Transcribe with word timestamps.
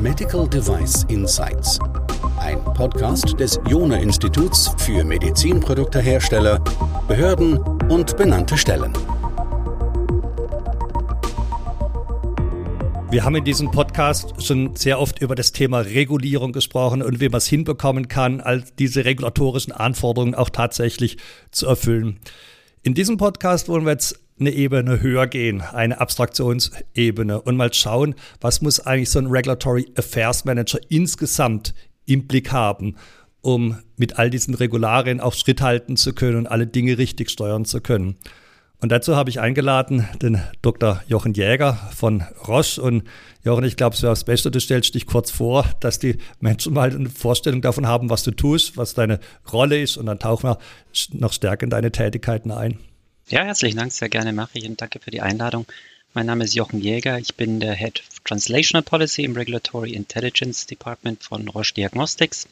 Medical 0.00 0.48
Device 0.48 1.04
Insights. 1.08 1.78
Ein 2.38 2.62
Podcast 2.64 3.38
des 3.38 3.60
Jona 3.68 3.96
Instituts 3.96 4.74
für 4.78 5.04
Medizinproduktehersteller, 5.04 6.58
Behörden 7.06 7.58
und 7.90 8.16
benannte 8.16 8.56
Stellen. 8.56 8.92
Wir 13.10 13.24
haben 13.24 13.36
in 13.36 13.44
diesem 13.44 13.70
Podcast 13.70 14.42
schon 14.42 14.76
sehr 14.76 15.00
oft 15.00 15.20
über 15.20 15.34
das 15.34 15.52
Thema 15.52 15.80
Regulierung 15.80 16.52
gesprochen 16.52 17.02
und 17.02 17.20
wie 17.20 17.28
man 17.28 17.38
es 17.38 17.46
hinbekommen 17.46 18.08
kann, 18.08 18.40
all 18.40 18.64
diese 18.78 19.04
regulatorischen 19.04 19.72
Anforderungen 19.72 20.34
auch 20.34 20.48
tatsächlich 20.48 21.18
zu 21.50 21.66
erfüllen. 21.66 22.20
In 22.82 22.94
diesem 22.94 23.18
Podcast 23.18 23.68
wollen 23.68 23.84
wir 23.84 23.92
jetzt 23.92 24.18
eine 24.40 24.50
Ebene 24.50 25.00
höher 25.00 25.26
gehen, 25.26 25.60
eine 25.60 26.00
Abstraktionsebene 26.00 27.40
und 27.42 27.56
mal 27.56 27.72
schauen, 27.72 28.14
was 28.40 28.62
muss 28.62 28.80
eigentlich 28.80 29.10
so 29.10 29.18
ein 29.18 29.26
Regulatory 29.26 29.86
Affairs 29.96 30.44
Manager 30.44 30.78
insgesamt 30.88 31.74
im 32.06 32.26
Blick 32.26 32.50
haben, 32.50 32.96
um 33.42 33.78
mit 33.96 34.18
all 34.18 34.30
diesen 34.30 34.54
Regularien 34.54 35.20
auch 35.20 35.34
Schritt 35.34 35.60
halten 35.60 35.96
zu 35.96 36.14
können 36.14 36.36
und 36.36 36.46
alle 36.46 36.66
Dinge 36.66 36.98
richtig 36.98 37.30
steuern 37.30 37.64
zu 37.64 37.80
können. 37.80 38.16
Und 38.82 38.90
dazu 38.92 39.14
habe 39.14 39.28
ich 39.28 39.40
eingeladen 39.40 40.08
den 40.22 40.40
Dr. 40.62 41.02
Jochen 41.06 41.34
Jäger 41.34 41.74
von 41.94 42.24
Roche. 42.48 42.80
Und 42.80 43.04
Jochen, 43.44 43.64
ich 43.64 43.76
glaube, 43.76 43.94
es 43.94 44.02
wäre 44.02 44.12
das 44.12 44.24
Beste, 44.24 44.50
du 44.50 44.58
stellst 44.58 44.94
dich 44.94 45.04
kurz 45.04 45.30
vor, 45.30 45.66
dass 45.80 45.98
die 45.98 46.16
Menschen 46.40 46.72
mal 46.72 46.90
eine 46.90 47.10
Vorstellung 47.10 47.60
davon 47.60 47.86
haben, 47.86 48.08
was 48.08 48.22
du 48.22 48.30
tust, 48.30 48.78
was 48.78 48.94
deine 48.94 49.20
Rolle 49.52 49.82
ist. 49.82 49.98
Und 49.98 50.06
dann 50.06 50.18
tauchen 50.18 50.48
wir 50.48 50.58
noch 51.12 51.34
stärker 51.34 51.64
in 51.64 51.70
deine 51.70 51.92
Tätigkeiten 51.92 52.50
ein. 52.50 52.78
Ja, 53.30 53.44
herzlichen 53.44 53.78
Dank, 53.78 53.92
sehr 53.92 54.08
gerne 54.08 54.32
mache 54.32 54.58
ich 54.58 54.68
und 54.68 54.80
danke 54.80 54.98
für 54.98 55.12
die 55.12 55.20
Einladung. 55.20 55.64
Mein 56.14 56.26
Name 56.26 56.42
ist 56.42 56.56
Jochen 56.56 56.80
Jäger, 56.80 57.16
ich 57.16 57.36
bin 57.36 57.60
der 57.60 57.74
Head 57.74 58.00
of 58.00 58.18
Translational 58.24 58.82
Policy 58.82 59.22
im 59.22 59.36
Regulatory 59.36 59.92
Intelligence 59.92 60.66
Department 60.66 61.22
von 61.22 61.46
Roche 61.46 61.72
Diagnostics 61.74 62.48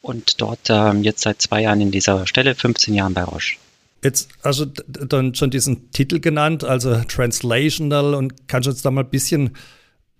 und 0.00 0.40
dort 0.40 0.70
ähm, 0.70 1.02
jetzt 1.02 1.20
seit 1.20 1.42
zwei 1.42 1.60
Jahren 1.60 1.82
in 1.82 1.90
dieser 1.90 2.26
Stelle, 2.26 2.54
15 2.54 2.94
Jahren 2.94 3.12
bei 3.12 3.22
Roche. 3.22 3.56
Jetzt 4.02 4.30
also 4.40 4.64
dann 4.64 5.34
schon 5.34 5.50
diesen 5.50 5.90
Titel 5.90 6.20
genannt, 6.20 6.64
also 6.64 7.02
Translational 7.06 8.14
und 8.14 8.48
kannst 8.48 8.66
du 8.66 8.70
uns 8.70 8.80
da 8.80 8.90
mal 8.90 9.04
ein 9.04 9.10
bisschen 9.10 9.50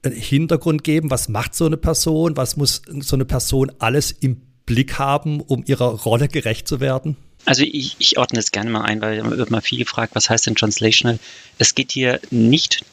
äh, 0.02 0.10
Hintergrund 0.10 0.84
geben? 0.84 1.10
Was 1.10 1.30
macht 1.30 1.54
so 1.54 1.64
eine 1.64 1.78
Person? 1.78 2.36
Was 2.36 2.58
muss 2.58 2.82
so 3.00 3.16
eine 3.16 3.24
Person 3.24 3.72
alles 3.78 4.12
im 4.12 4.42
Blick 4.66 4.98
haben, 4.98 5.40
um 5.40 5.64
ihrer 5.66 5.88
Rolle 5.88 6.28
gerecht 6.28 6.68
zu 6.68 6.80
werden? 6.80 7.16
Also 7.44 7.62
ich, 7.62 7.96
ich 7.98 8.18
ordne 8.18 8.38
es 8.38 8.52
gerne 8.52 8.70
mal 8.70 8.82
ein, 8.82 9.00
weil 9.00 9.18
immer 9.18 9.62
viel 9.62 9.78
gefragt, 9.78 10.14
was 10.14 10.30
heißt 10.30 10.46
denn 10.46 10.54
Translational? 10.54 11.18
Es 11.58 11.74
geht 11.74 11.92
hier 11.92 12.20
nicht 12.30 12.84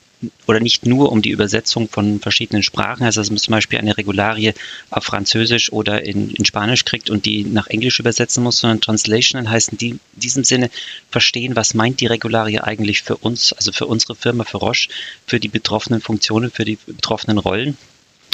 oder 0.45 0.59
nicht 0.59 0.85
nur 0.85 1.11
um 1.11 1.21
die 1.21 1.31
Übersetzung 1.31 1.89
von 1.89 2.19
verschiedenen 2.19 2.61
Sprachen, 2.61 3.03
also 3.03 3.21
dass 3.21 3.29
man 3.29 3.39
zum 3.39 3.53
Beispiel 3.53 3.79
eine 3.79 3.97
Regularie 3.97 4.53
auf 4.89 5.03
Französisch 5.03 5.71
oder 5.71 6.03
in, 6.03 6.29
in 6.31 6.45
Spanisch 6.45 6.85
kriegt 6.85 7.09
und 7.09 7.25
die 7.25 7.43
nach 7.43 7.67
Englisch 7.67 7.99
übersetzen 7.99 8.43
muss, 8.43 8.59
sondern 8.59 8.81
Translational 8.81 9.49
heißt 9.49 9.69
in 9.69 9.77
die, 9.77 9.99
diesem 10.13 10.43
Sinne 10.43 10.69
verstehen, 11.09 11.55
was 11.55 11.73
meint 11.73 12.01
die 12.01 12.07
Regularie 12.07 12.59
eigentlich 12.59 13.01
für 13.01 13.17
uns, 13.17 13.53
also 13.53 13.71
für 13.71 13.87
unsere 13.87 14.15
Firma, 14.15 14.43
für 14.43 14.57
Roche, 14.57 14.89
für 15.25 15.39
die 15.39 15.47
betroffenen 15.47 16.01
Funktionen, 16.01 16.51
für 16.51 16.65
die 16.65 16.77
betroffenen 16.85 17.37
Rollen 17.37 17.77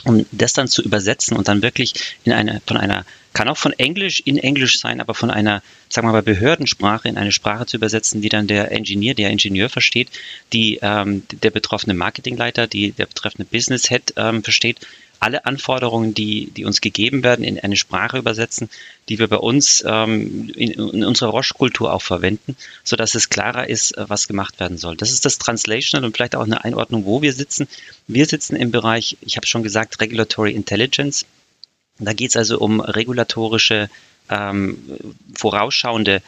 um 0.04 0.26
das 0.32 0.54
dann 0.54 0.68
zu 0.68 0.82
übersetzen 0.82 1.36
und 1.36 1.48
dann 1.48 1.62
wirklich 1.62 1.94
in 2.24 2.32
eine, 2.32 2.62
von 2.66 2.78
einer, 2.78 3.06
kann 3.38 3.50
auch 3.50 3.58
von 3.58 3.74
Englisch 3.74 4.20
in 4.26 4.40
Englisch 4.40 4.80
sein, 4.80 5.00
aber 5.00 5.14
von 5.14 5.30
einer, 5.30 5.62
sagen 5.90 6.08
wir 6.08 6.12
mal, 6.12 6.24
Behördensprache 6.24 7.08
in 7.08 7.20
eine 7.20 7.32
Sprache 7.32 7.68
zu 7.68 7.78
übersetzen, 7.78 8.20
die 8.20 8.30
dann 8.30 8.48
der 8.48 8.72
Ingenieur, 8.72 9.14
der 9.14 9.30
Ingenieur 9.30 9.70
versteht, 9.70 10.10
die 10.54 10.80
ähm, 10.82 11.22
der 11.44 11.52
betroffene 11.52 11.94
Marketingleiter, 11.94 12.66
die 12.66 12.94
der 12.94 13.06
betreffende 13.06 13.46
Business 13.46 13.90
Head 13.90 14.16
ähm, 14.18 14.42
versteht 14.44 14.80
alle 15.20 15.46
Anforderungen, 15.46 16.16
die, 16.16 16.50
die 16.52 16.66
uns 16.66 16.82
gegeben 16.82 17.24
werden, 17.24 17.46
in 17.46 17.60
eine 17.60 17.76
Sprache 17.76 18.18
übersetzen, 18.18 18.70
die 19.08 19.20
wir 19.20 19.28
bei 19.28 19.38
uns 19.38 19.84
ähm, 19.86 20.50
in, 20.56 20.72
in 20.72 21.04
unserer 21.04 21.30
Roche-Kultur 21.30 21.94
auch 21.94 22.02
verwenden, 22.02 22.56
so 22.84 22.96
dass 22.96 23.14
es 23.14 23.30
klarer 23.30 23.70
ist, 23.70 23.98
äh, 23.98 24.10
was 24.10 24.28
gemacht 24.28 24.60
werden 24.60 24.80
soll. 24.80 24.98
Das 24.98 25.12
ist 25.12 25.26
das 25.26 25.38
Translational 25.38 26.06
und 26.06 26.16
vielleicht 26.16 26.36
auch 26.36 26.44
eine 26.44 26.64
Einordnung, 26.64 27.06
wo 27.06 27.22
wir 27.22 27.34
sitzen. 27.34 27.68
Wir 28.08 28.26
sitzen 28.26 28.56
im 28.56 28.72
Bereich, 28.72 29.18
ich 29.22 29.38
habe 29.38 29.46
schon 29.46 29.62
gesagt, 29.62 30.00
Regulatory 30.02 30.54
Intelligence. 30.54 31.26
Da 32.00 32.14
geht 32.14 32.30
es 32.30 32.38
also 32.38 32.60
um 32.60 32.80
regulatorische, 32.80 33.90
ähm, 34.30 34.78
vorausschauende 35.34 36.22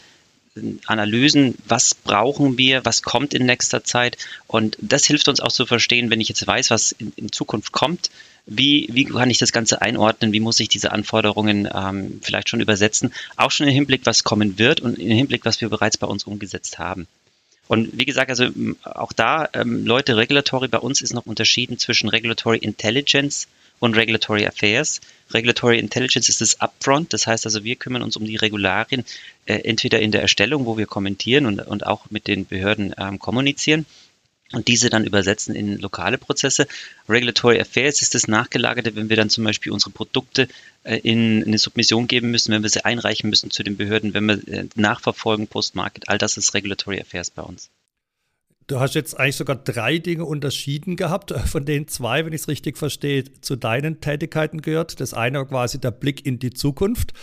Analysen, 0.85 1.55
was 1.67 1.93
brauchen 1.95 2.57
wir, 2.57 2.83
was 2.85 3.01
kommt 3.01 3.33
in 3.33 3.45
nächster 3.45 3.83
Zeit. 3.83 4.17
Und 4.47 4.77
das 4.81 5.05
hilft 5.05 5.27
uns 5.27 5.39
auch 5.39 5.51
zu 5.51 5.65
verstehen, 5.65 6.09
wenn 6.09 6.21
ich 6.21 6.29
jetzt 6.29 6.45
weiß, 6.45 6.69
was 6.71 6.91
in, 6.93 7.13
in 7.15 7.31
Zukunft 7.31 7.71
kommt, 7.71 8.09
wie, 8.45 8.89
wie 8.91 9.05
kann 9.05 9.29
ich 9.29 9.37
das 9.37 9.51
Ganze 9.51 9.81
einordnen, 9.81 10.33
wie 10.33 10.39
muss 10.39 10.59
ich 10.59 10.69
diese 10.69 10.91
Anforderungen 10.91 11.69
ähm, 11.73 12.19
vielleicht 12.23 12.49
schon 12.49 12.61
übersetzen, 12.61 13.13
auch 13.35 13.51
schon 13.51 13.67
im 13.67 13.73
Hinblick, 13.73 14.01
was 14.05 14.23
kommen 14.23 14.57
wird 14.57 14.81
und 14.81 14.97
im 14.97 15.11
Hinblick, 15.11 15.45
was 15.45 15.61
wir 15.61 15.69
bereits 15.69 15.97
bei 15.97 16.07
uns 16.07 16.23
umgesetzt 16.23 16.79
haben. 16.79 17.07
Und 17.67 17.91
wie 17.93 18.05
gesagt, 18.05 18.31
also 18.31 18.47
auch 18.83 19.13
da, 19.13 19.47
ähm, 19.53 19.85
Leute, 19.85 20.17
Regulatory 20.17 20.67
bei 20.67 20.79
uns 20.79 21.01
ist 21.01 21.13
noch 21.13 21.27
unterschieden 21.27 21.77
zwischen 21.77 22.09
Regulatory 22.09 22.57
Intelligence 22.57 23.47
und 23.79 23.95
Regulatory 23.95 24.45
Affairs. 24.45 25.01
Regulatory 25.31 25.79
Intelligence 25.79 26.29
ist 26.29 26.41
das 26.41 26.59
Upfront, 26.59 27.13
das 27.13 27.27
heißt 27.27 27.45
also, 27.45 27.63
wir 27.63 27.75
kümmern 27.75 28.01
uns 28.01 28.17
um 28.17 28.25
die 28.25 28.35
Regularien 28.35 29.05
äh, 29.45 29.55
entweder 29.59 29.99
in 29.99 30.11
der 30.11 30.21
Erstellung, 30.21 30.65
wo 30.65 30.77
wir 30.77 30.85
kommentieren 30.85 31.45
und, 31.45 31.59
und 31.59 31.85
auch 31.85 32.09
mit 32.09 32.27
den 32.27 32.45
Behörden 32.45 32.93
ähm, 32.97 33.19
kommunizieren 33.19 33.85
und 34.51 34.67
diese 34.67 34.89
dann 34.89 35.05
übersetzen 35.05 35.55
in 35.55 35.77
lokale 35.77 36.17
Prozesse. 36.17 36.67
Regulatory 37.07 37.59
Affairs 37.59 38.01
ist 38.01 38.15
das 38.15 38.27
Nachgelagerte, 38.27 38.95
wenn 38.95 39.09
wir 39.09 39.17
dann 39.17 39.29
zum 39.29 39.43
Beispiel 39.43 39.71
unsere 39.71 39.91
Produkte 39.91 40.47
äh, 40.83 40.97
in 40.97 41.43
eine 41.43 41.57
Submission 41.57 42.07
geben 42.07 42.31
müssen, 42.31 42.51
wenn 42.51 42.63
wir 42.63 42.69
sie 42.69 42.85
einreichen 42.85 43.29
müssen 43.29 43.51
zu 43.51 43.63
den 43.63 43.77
Behörden, 43.77 44.13
wenn 44.13 44.25
wir 44.25 44.47
äh, 44.47 44.65
nachverfolgen, 44.75 45.47
Post-Market, 45.47 46.09
all 46.09 46.17
das 46.17 46.37
ist 46.37 46.53
Regulatory 46.53 46.99
Affairs 46.99 47.29
bei 47.29 47.43
uns. 47.43 47.69
Du 48.69 48.79
hast 48.79 48.93
jetzt 48.93 49.19
eigentlich 49.19 49.35
sogar 49.35 49.55
drei 49.55 49.97
Dinge 49.97 50.25
unterschieden 50.25 50.95
gehabt, 50.95 51.31
von 51.47 51.65
denen 51.65 51.87
zwei, 51.87 52.23
wenn 52.23 52.33
ich 52.33 52.41
es 52.41 52.47
richtig 52.47 52.77
verstehe, 52.77 53.23
zu 53.41 53.55
deinen 53.55 53.99
Tätigkeiten 53.99 54.61
gehört. 54.61 54.99
Das 54.99 55.15
eine 55.15 55.39
war 55.39 55.47
quasi 55.47 55.81
der 55.81 55.89
Blick 55.89 56.23
in 56.23 56.37
die 56.37 56.51
Zukunft. 56.51 57.13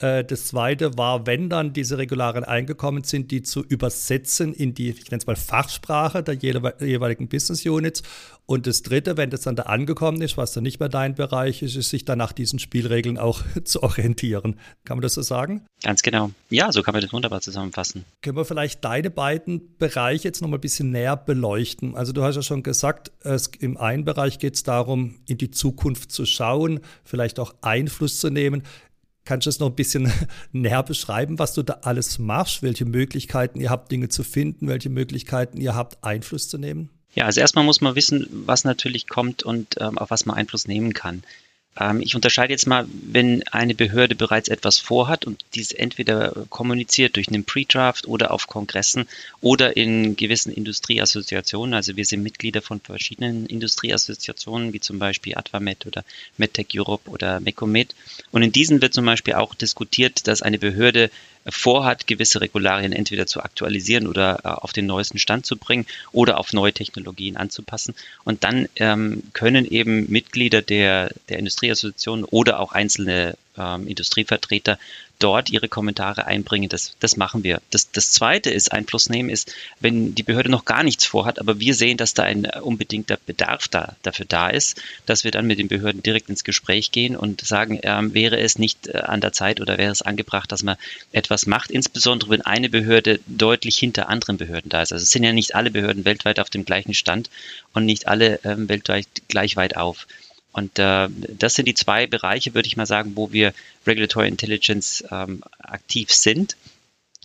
Äh, 0.00 0.24
das 0.24 0.46
zweite 0.46 0.98
war, 0.98 1.24
wenn 1.28 1.48
dann 1.48 1.72
diese 1.72 1.96
Regularien 1.96 2.42
eingekommen 2.42 3.04
sind, 3.04 3.30
die 3.30 3.42
zu 3.42 3.62
übersetzen 3.62 4.52
in 4.52 4.74
die, 4.74 4.90
ich 4.90 5.12
nenne 5.12 5.20
es 5.20 5.26
mal 5.28 5.36
Fachsprache 5.36 6.24
der 6.24 6.34
jeweiligen 6.34 7.28
Business 7.28 7.64
Units. 7.64 8.02
Und 8.46 8.68
das 8.68 8.82
dritte, 8.82 9.16
wenn 9.16 9.30
das 9.30 9.40
dann 9.40 9.56
da 9.56 9.64
angekommen 9.64 10.22
ist, 10.22 10.36
was 10.36 10.52
dann 10.52 10.62
nicht 10.62 10.78
mehr 10.78 10.88
dein 10.88 11.16
Bereich 11.16 11.62
ist, 11.62 11.74
ist 11.74 11.90
sich 11.90 12.04
dann 12.04 12.18
nach 12.18 12.32
diesen 12.32 12.60
Spielregeln 12.60 13.18
auch 13.18 13.42
zu 13.64 13.82
orientieren. 13.82 14.58
Kann 14.84 14.98
man 14.98 15.02
das 15.02 15.14
so 15.14 15.22
sagen? 15.22 15.66
Ganz 15.82 16.02
genau. 16.02 16.30
Ja, 16.48 16.70
so 16.70 16.82
kann 16.82 16.92
man 16.92 17.02
das 17.02 17.12
wunderbar 17.12 17.40
zusammenfassen. 17.40 18.04
Können 18.22 18.36
wir 18.36 18.44
vielleicht 18.44 18.84
deine 18.84 19.10
beiden 19.10 19.76
Bereiche 19.78 20.28
jetzt 20.28 20.42
nochmal 20.42 20.58
ein 20.58 20.62
bisschen 20.62 20.90
näher 20.96 21.16
beleuchten? 21.16 21.94
Also 21.94 22.12
du 22.12 22.22
hast 22.22 22.36
ja 22.36 22.42
schon 22.42 22.62
gesagt, 22.62 23.12
es, 23.20 23.50
im 23.58 23.76
einen 23.76 24.04
Bereich 24.04 24.38
geht 24.38 24.54
es 24.54 24.62
darum, 24.62 25.16
in 25.28 25.36
die 25.36 25.50
Zukunft 25.50 26.10
zu 26.10 26.24
schauen, 26.24 26.80
vielleicht 27.04 27.38
auch 27.38 27.54
Einfluss 27.60 28.18
zu 28.18 28.30
nehmen. 28.30 28.62
Kannst 29.24 29.46
du 29.46 29.50
es 29.50 29.58
noch 29.58 29.68
ein 29.68 29.74
bisschen 29.74 30.10
näher 30.52 30.82
beschreiben, 30.82 31.38
was 31.38 31.52
du 31.52 31.62
da 31.62 31.80
alles 31.82 32.18
machst, 32.18 32.62
welche 32.62 32.86
Möglichkeiten 32.86 33.60
ihr 33.60 33.70
habt, 33.70 33.92
Dinge 33.92 34.08
zu 34.08 34.22
finden, 34.22 34.68
welche 34.68 34.88
Möglichkeiten 34.88 35.60
ihr 35.60 35.74
habt, 35.74 36.02
Einfluss 36.02 36.48
zu 36.48 36.56
nehmen? 36.58 36.88
Ja, 37.14 37.24
also 37.26 37.40
erstmal 37.40 37.64
muss 37.64 37.80
man 37.80 37.94
wissen, 37.94 38.26
was 38.30 38.64
natürlich 38.64 39.08
kommt 39.08 39.42
und 39.42 39.76
ähm, 39.80 39.98
auf 39.98 40.10
was 40.10 40.26
man 40.26 40.36
Einfluss 40.36 40.66
nehmen 40.66 40.92
kann. 40.92 41.22
Ähm, 41.78 42.00
ich 42.00 42.14
unterscheide 42.14 42.52
jetzt 42.52 42.66
mal, 42.66 42.86
wenn 42.90 43.42
eine 43.48 43.74
Behörde 43.74 44.14
bereits 44.14 44.48
etwas 44.48 44.78
vorhat 44.78 45.24
und 45.24 45.44
dies 45.54 45.72
entweder 45.72 46.46
kommuniziert 46.48 47.16
durch 47.16 47.28
einen 47.28 47.44
Pre-Draft 47.44 48.06
oder 48.06 48.30
auf 48.30 48.46
Kongressen 48.46 49.06
oder 49.40 49.76
in 49.76 50.16
gewissen 50.16 50.52
Industrieassoziationen. 50.52 51.74
Also 51.74 51.96
wir 51.96 52.04
sind 52.04 52.22
Mitglieder 52.22 52.62
von 52.62 52.80
verschiedenen 52.80 53.46
Industrieassoziationen, 53.46 54.72
wie 54.72 54.80
zum 54.80 54.98
Beispiel 54.98 55.36
Advamed 55.36 55.86
oder 55.86 56.04
MedTech 56.38 56.68
Europe 56.74 57.10
oder 57.10 57.40
Mecomed. 57.40 57.94
Und 58.30 58.42
in 58.42 58.52
diesen 58.52 58.80
wird 58.80 58.94
zum 58.94 59.04
Beispiel 59.04 59.34
auch 59.34 59.54
diskutiert, 59.54 60.26
dass 60.26 60.42
eine 60.42 60.58
Behörde 60.58 61.10
vorhat, 61.48 62.06
gewisse 62.06 62.40
Regularien 62.40 62.92
entweder 62.92 63.26
zu 63.26 63.40
aktualisieren 63.42 64.06
oder 64.06 64.40
äh, 64.44 64.48
auf 64.48 64.72
den 64.72 64.86
neuesten 64.86 65.18
Stand 65.18 65.46
zu 65.46 65.56
bringen 65.56 65.86
oder 66.12 66.38
auf 66.38 66.52
neue 66.52 66.72
Technologien 66.72 67.36
anzupassen. 67.36 67.94
Und 68.24 68.44
dann 68.44 68.68
ähm, 68.76 69.22
können 69.32 69.64
eben 69.64 70.10
Mitglieder 70.10 70.62
der, 70.62 71.10
der 71.28 71.38
Industrieassoziation 71.38 72.24
oder 72.24 72.60
auch 72.60 72.72
einzelne 72.72 73.36
ähm, 73.56 73.86
Industrievertreter 73.86 74.78
dort 75.18 75.50
ihre 75.50 75.68
Kommentare 75.68 76.26
einbringen. 76.26 76.68
Das, 76.68 76.96
das 77.00 77.16
machen 77.16 77.44
wir. 77.44 77.60
Das, 77.70 77.90
das 77.90 78.12
zweite 78.12 78.50
ist, 78.50 78.72
Einfluss 78.72 79.08
nehmen 79.08 79.30
ist, 79.30 79.54
wenn 79.80 80.14
die 80.14 80.22
Behörde 80.22 80.50
noch 80.50 80.64
gar 80.64 80.82
nichts 80.82 81.06
vorhat, 81.06 81.38
aber 81.38 81.60
wir 81.60 81.74
sehen, 81.74 81.96
dass 81.96 82.14
da 82.14 82.24
ein 82.24 82.46
unbedingter 82.46 83.18
Bedarf 83.26 83.68
da, 83.68 83.96
dafür 84.02 84.26
da 84.26 84.48
ist, 84.48 84.80
dass 85.06 85.24
wir 85.24 85.30
dann 85.30 85.46
mit 85.46 85.58
den 85.58 85.68
Behörden 85.68 86.02
direkt 86.02 86.28
ins 86.28 86.44
Gespräch 86.44 86.92
gehen 86.92 87.16
und 87.16 87.40
sagen, 87.40 87.80
ähm, 87.82 88.14
wäre 88.14 88.38
es 88.38 88.58
nicht 88.58 88.88
äh, 88.88 88.98
an 88.98 89.20
der 89.20 89.32
Zeit 89.32 89.60
oder 89.60 89.78
wäre 89.78 89.92
es 89.92 90.02
angebracht, 90.02 90.52
dass 90.52 90.62
man 90.62 90.76
etwas 91.12 91.46
macht, 91.46 91.70
insbesondere 91.70 92.30
wenn 92.30 92.42
eine 92.42 92.68
Behörde 92.68 93.20
deutlich 93.26 93.78
hinter 93.78 94.08
anderen 94.08 94.36
Behörden 94.36 94.68
da 94.68 94.82
ist. 94.82 94.92
Also 94.92 95.02
es 95.02 95.10
sind 95.10 95.24
ja 95.24 95.32
nicht 95.32 95.54
alle 95.54 95.70
Behörden 95.70 96.04
weltweit 96.04 96.40
auf 96.40 96.50
dem 96.50 96.64
gleichen 96.64 96.94
Stand 96.94 97.30
und 97.72 97.84
nicht 97.84 98.08
alle 98.08 98.40
ähm, 98.44 98.68
weltweit 98.68 99.06
gleich 99.28 99.56
weit 99.56 99.76
auf. 99.76 100.06
Und 100.56 100.78
äh, 100.78 101.08
das 101.38 101.54
sind 101.54 101.68
die 101.68 101.74
zwei 101.74 102.06
Bereiche, 102.06 102.54
würde 102.54 102.66
ich 102.66 102.78
mal 102.78 102.86
sagen, 102.86 103.12
wo 103.14 103.30
wir 103.30 103.52
Regulatory 103.86 104.26
Intelligence 104.26 105.04
ähm, 105.10 105.42
aktiv 105.58 106.10
sind. 106.10 106.56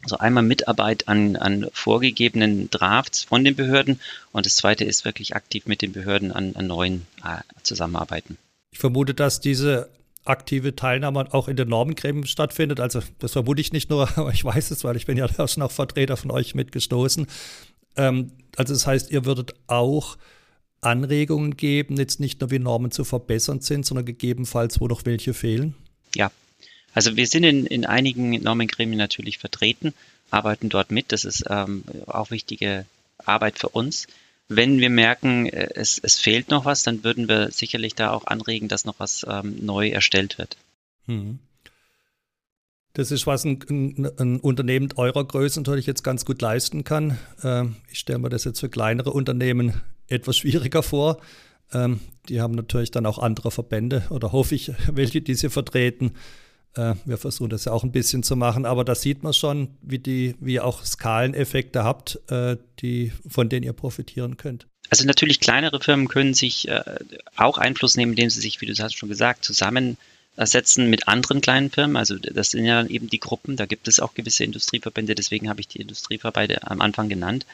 Also 0.03 0.17
einmal 0.17 0.43
Mitarbeit 0.43 1.07
an, 1.07 1.37
an 1.37 1.67
vorgegebenen 1.71 2.69
Drafts 2.71 3.23
von 3.23 3.45
den 3.45 3.55
Behörden 3.55 4.01
und 4.33 4.45
das 4.45 4.57
zweite 4.57 4.83
ist 4.83 5.05
wirklich 5.05 5.33
aktiv 5.33 5.65
mit 5.65 5.81
den 5.81 5.93
Behörden 5.93 6.33
an, 6.33 6.55
an 6.57 6.67
neuen 6.67 7.07
äh, 7.23 7.37
zusammenarbeiten. 7.63 8.37
Ich 8.71 8.79
vermute, 8.79 9.13
dass 9.13 9.39
diese 9.39 9.87
aktive 10.25 10.75
Teilnahme 10.75 11.33
auch 11.33 11.47
in 11.47 11.55
den 11.55 11.69
Normengremien 11.69 12.27
stattfindet. 12.27 12.81
Also 12.81 12.99
das 13.19 13.31
vermute 13.31 13.61
ich 13.61 13.71
nicht 13.71 13.89
nur, 13.89 14.09
aber 14.17 14.33
ich 14.33 14.43
weiß 14.43 14.71
es, 14.71 14.83
weil 14.83 14.97
ich 14.97 15.05
bin 15.05 15.17
ja 15.17 15.29
schon 15.47 15.63
auch 15.63 15.71
Vertreter 15.71 16.17
von 16.17 16.31
euch 16.31 16.53
mitgestoßen. 16.53 17.27
Ähm, 17.95 18.33
also 18.57 18.73
das 18.73 18.85
heißt, 18.85 19.09
ihr 19.09 19.23
würdet 19.23 19.53
auch 19.67 20.17
Anregungen 20.81 21.55
geben, 21.57 21.97
jetzt 21.97 22.19
nicht 22.19 22.41
nur 22.41 22.51
wie 22.51 22.59
Normen 22.59 22.91
zu 22.91 23.03
verbessern 23.03 23.61
sind, 23.61 23.85
sondern 23.85 24.05
gegebenenfalls, 24.05 24.81
wo 24.81 24.87
noch 24.87 25.05
welche 25.05 25.33
fehlen? 25.33 25.75
Ja, 26.15 26.31
also 26.93 27.15
wir 27.15 27.27
sind 27.27 27.43
in, 27.43 27.65
in 27.65 27.85
einigen 27.85 28.31
Normengremien 28.43 28.97
natürlich 28.97 29.37
vertreten, 29.37 29.93
arbeiten 30.31 30.69
dort 30.69 30.91
mit. 30.91 31.11
Das 31.11 31.23
ist 31.23 31.45
ähm, 31.49 31.83
auch 32.07 32.31
wichtige 32.31 32.85
Arbeit 33.17 33.59
für 33.59 33.69
uns. 33.69 34.07
Wenn 34.47 34.79
wir 34.79 34.89
merken, 34.89 35.45
äh, 35.45 35.69
es, 35.75 35.99
es 36.01 36.19
fehlt 36.19 36.49
noch 36.49 36.65
was, 36.65 36.83
dann 36.83 37.03
würden 37.03 37.29
wir 37.29 37.51
sicherlich 37.51 37.95
da 37.95 38.11
auch 38.11 38.25
anregen, 38.25 38.67
dass 38.67 38.85
noch 38.85 38.99
was 38.99 39.25
ähm, 39.29 39.57
neu 39.61 39.89
erstellt 39.89 40.37
wird. 40.37 40.57
Hm. 41.05 41.39
Das 42.93 43.11
ist, 43.11 43.25
was 43.25 43.45
ein, 43.45 43.63
ein, 43.69 44.11
ein, 44.17 44.39
Unternehmen 44.41 44.89
eurer 44.97 45.23
Größe 45.23 45.61
natürlich 45.61 45.85
jetzt 45.85 46.03
ganz 46.03 46.25
gut 46.25 46.41
leisten 46.41 46.83
kann. 46.83 47.17
Ähm, 47.41 47.77
ich 47.89 47.99
stelle 47.99 48.19
mir 48.19 48.29
das 48.29 48.43
jetzt 48.43 48.59
für 48.59 48.67
kleinere 48.67 49.11
Unternehmen 49.11 49.81
etwas 50.11 50.37
schwieriger 50.37 50.83
vor. 50.83 51.17
Ähm, 51.73 51.99
die 52.29 52.41
haben 52.41 52.53
natürlich 52.53 52.91
dann 52.91 53.05
auch 53.05 53.19
andere 53.19 53.51
Verbände 53.51 54.03
oder 54.09 54.31
hoffe 54.31 54.55
ich, 54.55 54.71
welche 54.91 55.21
die 55.21 55.35
sie 55.35 55.49
vertreten. 55.49 56.13
Äh, 56.75 56.95
wir 57.05 57.17
versuchen 57.17 57.49
das 57.49 57.65
ja 57.65 57.71
auch 57.71 57.83
ein 57.83 57.91
bisschen 57.91 58.23
zu 58.23 58.35
machen, 58.35 58.65
aber 58.65 58.85
da 58.85 58.95
sieht 58.95 59.23
man 59.23 59.33
schon, 59.33 59.69
wie, 59.81 59.99
die, 59.99 60.35
wie 60.39 60.53
ihr 60.53 60.65
auch 60.65 60.85
Skaleneffekte 60.85 61.83
habt, 61.83 62.19
äh, 62.29 62.57
die, 62.79 63.11
von 63.27 63.49
denen 63.49 63.63
ihr 63.63 63.73
profitieren 63.73 64.37
könnt. 64.37 64.67
Also 64.89 65.05
natürlich 65.05 65.39
kleinere 65.39 65.79
Firmen 65.79 66.07
können 66.07 66.33
sich 66.33 66.67
äh, 66.67 66.83
auch 67.37 67.57
Einfluss 67.57 67.95
nehmen, 67.95 68.11
indem 68.13 68.29
sie 68.29 68.41
sich, 68.41 68.59
wie 68.59 68.65
du 68.65 68.73
hast 68.77 68.95
schon 68.95 69.09
gesagt, 69.09 69.45
zusammensetzen 69.45 70.89
mit 70.89 71.07
anderen 71.07 71.39
kleinen 71.39 71.69
Firmen. 71.69 71.95
Also 71.95 72.17
das 72.17 72.51
sind 72.51 72.65
ja 72.65 72.85
eben 72.85 73.09
die 73.09 73.19
Gruppen, 73.19 73.55
da 73.55 73.65
gibt 73.65 73.87
es 73.87 73.99
auch 73.99 74.13
gewisse 74.13 74.43
Industrieverbände, 74.43 75.15
deswegen 75.15 75.49
habe 75.49 75.61
ich 75.61 75.69
die 75.69 75.79
Industrieverbände 75.81 76.67
am 76.69 76.81
Anfang 76.81 77.07
genannt. 77.07 77.45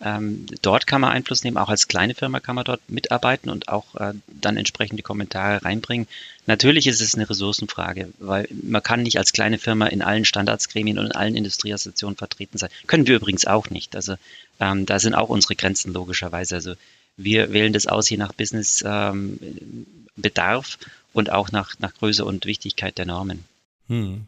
Ähm, 0.00 0.46
dort 0.60 0.86
kann 0.86 1.00
man 1.00 1.12
Einfluss 1.12 1.44
nehmen, 1.44 1.56
auch 1.56 1.68
als 1.68 1.88
kleine 1.88 2.14
Firma 2.14 2.40
kann 2.40 2.56
man 2.56 2.64
dort 2.64 2.80
mitarbeiten 2.88 3.48
und 3.48 3.68
auch 3.68 3.94
äh, 3.94 4.12
dann 4.26 4.56
entsprechende 4.56 5.02
Kommentare 5.02 5.64
reinbringen. 5.64 6.08
Natürlich 6.46 6.86
ist 6.86 7.00
es 7.00 7.14
eine 7.14 7.30
Ressourcenfrage, 7.30 8.12
weil 8.18 8.48
man 8.50 8.82
kann 8.82 9.02
nicht 9.02 9.18
als 9.18 9.32
kleine 9.32 9.58
Firma 9.58 9.86
in 9.86 10.02
allen 10.02 10.24
Standardsgremien 10.24 10.98
und 10.98 11.06
in 11.06 11.12
allen 11.12 11.36
Industrieassoziationen 11.36 12.16
vertreten 12.16 12.58
sein. 12.58 12.70
Können 12.86 13.06
wir 13.06 13.16
übrigens 13.16 13.46
auch 13.46 13.70
nicht. 13.70 13.94
Also 13.94 14.16
ähm, 14.60 14.84
da 14.84 14.98
sind 14.98 15.14
auch 15.14 15.28
unsere 15.28 15.54
Grenzen 15.54 15.92
logischerweise. 15.92 16.56
Also 16.56 16.74
wir 17.16 17.52
wählen 17.52 17.72
das 17.72 17.86
aus 17.86 18.10
je 18.10 18.16
nach 18.16 18.32
Businessbedarf 18.32 20.78
ähm, 20.80 20.90
und 21.12 21.30
auch 21.30 21.52
nach, 21.52 21.78
nach 21.78 21.94
Größe 21.94 22.24
und 22.24 22.46
Wichtigkeit 22.46 22.98
der 22.98 23.06
Normen. 23.06 23.44
Hm. 23.88 24.26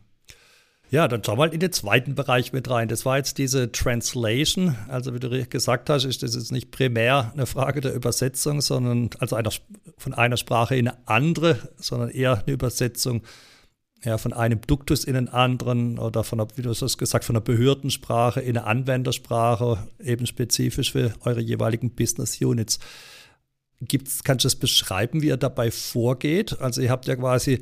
Ja, 0.97 1.09
dann 1.09 1.23
schauen 1.23 1.35
wir 1.35 1.49
mal 1.49 1.53
in 1.53 1.61
den 1.61 1.73
zweiten 1.73 2.15
Bereich 2.15 2.55
mit 2.55 2.71
rein. 2.71 2.89
Das 2.89 3.05
war 3.05 3.19
jetzt 3.19 3.37
diese 3.37 3.71
Translation. 3.71 4.77
Also 4.89 5.13
wie 5.13 5.21
du 5.21 5.45
gesagt 5.45 5.91
hast, 5.91 6.07
ist 6.07 6.23
das 6.23 6.35
jetzt 6.35 6.53
nicht 6.53 6.71
primär 6.71 7.33
eine 7.35 7.45
Frage 7.45 7.83
der 7.83 7.93
Übersetzung, 7.93 8.63
sondern 8.63 9.11
also 9.19 9.37
einer, 9.37 9.51
von 9.99 10.15
einer 10.15 10.39
Sprache 10.39 10.75
in 10.75 10.89
eine 10.89 10.97
andere, 11.07 11.59
sondern 11.77 12.09
eher 12.09 12.43
eine 12.43 12.51
Übersetzung 12.51 13.25
ja, 14.05 14.17
von 14.17 14.33
einem 14.33 14.63
Duktus 14.63 15.05
in 15.05 15.17
einen 15.17 15.29
anderen 15.29 15.99
oder 15.99 16.25
von, 16.25 16.43
wie 16.55 16.63
du 16.63 16.71
hast 16.71 16.97
gesagt, 16.97 17.27
von 17.27 17.37
einer 17.37 17.45
Behördensprache 17.45 18.41
in 18.41 18.57
eine 18.57 18.67
Anwendersprache, 18.67 19.87
eben 20.03 20.25
spezifisch 20.25 20.93
für 20.93 21.13
eure 21.27 21.43
jeweiligen 21.43 21.91
Business 21.91 22.41
Units. 22.41 22.79
Gibt's, 23.83 24.25
kannst 24.25 24.45
du 24.45 24.47
das 24.47 24.57
beschreiben, 24.57 25.21
wie 25.21 25.27
ihr 25.27 25.37
dabei 25.37 25.71
vorgeht? 25.71 26.59
Also 26.59 26.81
ihr 26.81 26.89
habt 26.89 27.05
ja 27.05 27.17
quasi 27.17 27.61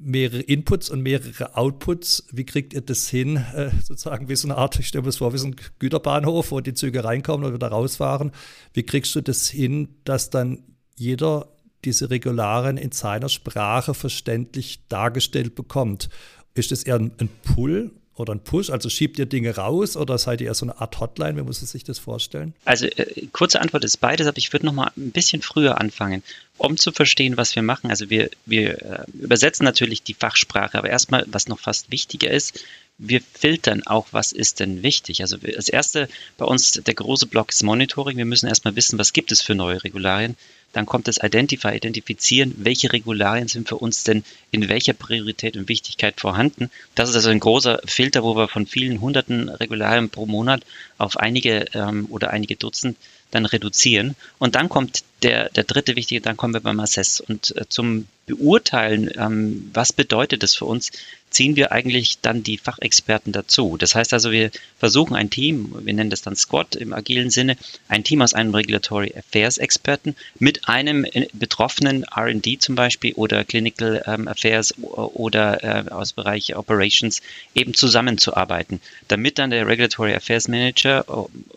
mehrere 0.00 0.40
Inputs 0.40 0.90
und 0.90 1.02
mehrere 1.02 1.56
Outputs. 1.56 2.26
Wie 2.32 2.44
kriegt 2.44 2.72
ihr 2.72 2.80
das 2.80 3.08
hin, 3.08 3.36
äh, 3.36 3.70
sozusagen 3.82 4.28
wie 4.28 4.36
so 4.36 4.48
eine 4.48 4.56
Art, 4.56 4.78
ich 4.78 4.88
stelle 4.88 5.02
mir 5.02 5.08
das 5.08 5.18
vor, 5.18 5.32
wie 5.32 5.38
so 5.38 5.46
ein 5.46 5.56
Güterbahnhof, 5.78 6.50
wo 6.50 6.60
die 6.60 6.74
Züge 6.74 7.04
reinkommen 7.04 7.46
und 7.46 7.54
wieder 7.54 7.68
rausfahren. 7.68 8.32
Wie 8.72 8.82
kriegst 8.82 9.14
du 9.14 9.20
das 9.20 9.48
hin, 9.48 9.88
dass 10.04 10.30
dann 10.30 10.64
jeder 10.96 11.48
diese 11.84 12.10
Regularien 12.10 12.76
in 12.76 12.92
seiner 12.92 13.28
Sprache 13.28 13.94
verständlich 13.94 14.86
dargestellt 14.88 15.54
bekommt? 15.54 16.08
Ist 16.54 16.72
das 16.72 16.82
eher 16.82 16.96
ein, 16.96 17.12
ein 17.18 17.28
Pull 17.42 17.92
oder 18.20 18.34
ein 18.34 18.40
Push? 18.40 18.70
Also 18.70 18.88
schiebt 18.88 19.18
ihr 19.18 19.26
Dinge 19.26 19.56
raus 19.56 19.96
oder 19.96 20.18
seid 20.18 20.40
ihr 20.40 20.48
eher 20.48 20.54
so 20.54 20.66
eine 20.66 20.80
Art 20.80 21.00
Hotline? 21.00 21.36
Wie 21.36 21.42
muss 21.42 21.60
man 21.60 21.66
sich 21.66 21.84
das 21.84 21.98
vorstellen? 21.98 22.54
Also 22.64 22.86
äh, 22.86 23.26
kurze 23.32 23.60
Antwort 23.60 23.84
ist 23.84 23.98
beides, 23.98 24.26
aber 24.26 24.38
ich 24.38 24.52
würde 24.52 24.66
noch 24.66 24.72
mal 24.72 24.92
ein 24.96 25.10
bisschen 25.10 25.42
früher 25.42 25.80
anfangen, 25.80 26.22
um 26.58 26.76
zu 26.76 26.92
verstehen, 26.92 27.36
was 27.36 27.56
wir 27.56 27.62
machen. 27.62 27.90
Also 27.90 28.10
wir, 28.10 28.30
wir 28.46 28.82
äh, 28.82 29.04
übersetzen 29.14 29.64
natürlich 29.64 30.02
die 30.02 30.14
Fachsprache, 30.14 30.78
aber 30.78 30.90
erstmal, 30.90 31.24
was 31.28 31.48
noch 31.48 31.58
fast 31.58 31.90
wichtiger 31.90 32.30
ist, 32.30 32.60
wir 33.00 33.22
filtern 33.32 33.82
auch, 33.86 34.08
was 34.12 34.30
ist 34.30 34.60
denn 34.60 34.82
wichtig. 34.82 35.22
Also 35.22 35.38
das 35.38 35.68
erste 35.70 36.08
bei 36.36 36.44
uns, 36.44 36.72
der 36.72 36.94
große 36.94 37.26
Block 37.26 37.50
ist 37.50 37.62
Monitoring. 37.62 38.18
Wir 38.18 38.26
müssen 38.26 38.46
erstmal 38.46 38.76
wissen, 38.76 38.98
was 38.98 39.14
gibt 39.14 39.32
es 39.32 39.40
für 39.40 39.54
neue 39.54 39.82
Regularien. 39.82 40.36
Dann 40.72 40.86
kommt 40.86 41.08
das 41.08 41.18
Identify, 41.22 41.74
identifizieren, 41.76 42.54
welche 42.58 42.92
Regularien 42.92 43.48
sind 43.48 43.68
für 43.68 43.76
uns 43.76 44.04
denn 44.04 44.24
in 44.50 44.68
welcher 44.68 44.92
Priorität 44.92 45.56
und 45.56 45.68
Wichtigkeit 45.68 46.20
vorhanden. 46.20 46.70
Das 46.94 47.10
ist 47.10 47.16
also 47.16 47.30
ein 47.30 47.40
großer 47.40 47.80
Filter, 47.84 48.22
wo 48.22 48.36
wir 48.36 48.48
von 48.48 48.66
vielen 48.66 49.00
hunderten 49.00 49.48
Regularien 49.48 50.10
pro 50.10 50.26
Monat 50.26 50.62
auf 50.98 51.16
einige 51.16 51.66
ähm, 51.74 52.06
oder 52.10 52.30
einige 52.30 52.56
Dutzend 52.56 52.96
dann 53.30 53.46
reduzieren. 53.46 54.16
Und 54.38 54.54
dann 54.54 54.68
kommt 54.68 55.04
der, 55.22 55.50
der 55.50 55.64
dritte 55.64 55.96
wichtige, 55.96 56.20
dann 56.20 56.36
kommen 56.36 56.54
wir 56.54 56.60
beim 56.60 56.80
Assess. 56.80 57.20
Und 57.20 57.56
äh, 57.56 57.68
zum 57.68 58.06
Beurteilen, 58.26 59.10
ähm, 59.16 59.70
was 59.72 59.92
bedeutet 59.92 60.42
das 60.42 60.54
für 60.54 60.64
uns, 60.64 60.90
ziehen 61.30 61.56
wir 61.56 61.72
eigentlich 61.72 62.18
dann 62.20 62.42
die 62.42 62.58
Fachexperten 62.58 63.32
dazu. 63.32 63.76
Das 63.76 63.94
heißt 63.94 64.12
also, 64.12 64.30
wir 64.30 64.50
versuchen 64.78 65.14
ein 65.14 65.30
Team, 65.30 65.74
wir 65.80 65.94
nennen 65.94 66.10
das 66.10 66.22
dann 66.22 66.36
Squad 66.36 66.76
im 66.76 66.92
agilen 66.92 67.30
Sinne, 67.30 67.56
ein 67.88 68.04
Team 68.04 68.22
aus 68.22 68.34
einem 68.34 68.54
Regulatory 68.54 69.14
Affairs 69.16 69.58
Experten 69.58 70.16
mit 70.38 70.68
einem 70.68 71.04
äh, 71.04 71.28
betroffenen 71.32 72.04
R&D 72.04 72.58
zum 72.58 72.74
Beispiel 72.74 73.14
oder 73.14 73.44
Clinical 73.44 74.02
ähm, 74.06 74.28
Affairs 74.28 74.74
oder 74.78 75.64
äh, 75.64 75.90
aus 75.90 76.12
Bereich 76.12 76.56
Operations 76.56 77.22
eben 77.54 77.74
zusammenzuarbeiten, 77.74 78.80
damit 79.08 79.38
dann 79.38 79.50
der 79.50 79.66
Regulatory 79.66 80.14
Affairs 80.14 80.48
Manager 80.48 81.04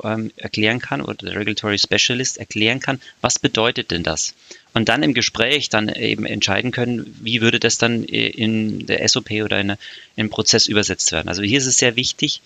ähm, 0.03 0.31
erklären 0.37 0.79
kann 0.79 1.01
oder 1.01 1.25
der 1.25 1.35
Regulatory 1.35 1.79
Specialist 1.79 2.37
erklären 2.37 2.79
kann, 2.79 3.01
was 3.21 3.39
bedeutet 3.39 3.91
denn 3.91 4.03
das? 4.03 4.33
Und 4.73 4.89
dann 4.89 5.03
im 5.03 5.13
Gespräch 5.13 5.69
dann 5.69 5.89
eben 5.89 6.25
entscheiden 6.25 6.71
können, 6.71 7.17
wie 7.21 7.41
würde 7.41 7.59
das 7.59 7.77
dann 7.77 8.03
in 8.03 8.85
der 8.85 9.07
SOP 9.07 9.31
oder 9.43 9.59
in, 9.59 9.75
in 10.15 10.29
Prozess 10.29 10.67
übersetzt 10.67 11.11
werden. 11.11 11.29
Also 11.29 11.43
hier 11.43 11.59
ist 11.59 11.67
es 11.67 11.77
sehr 11.77 11.95
wichtig, 11.95 12.41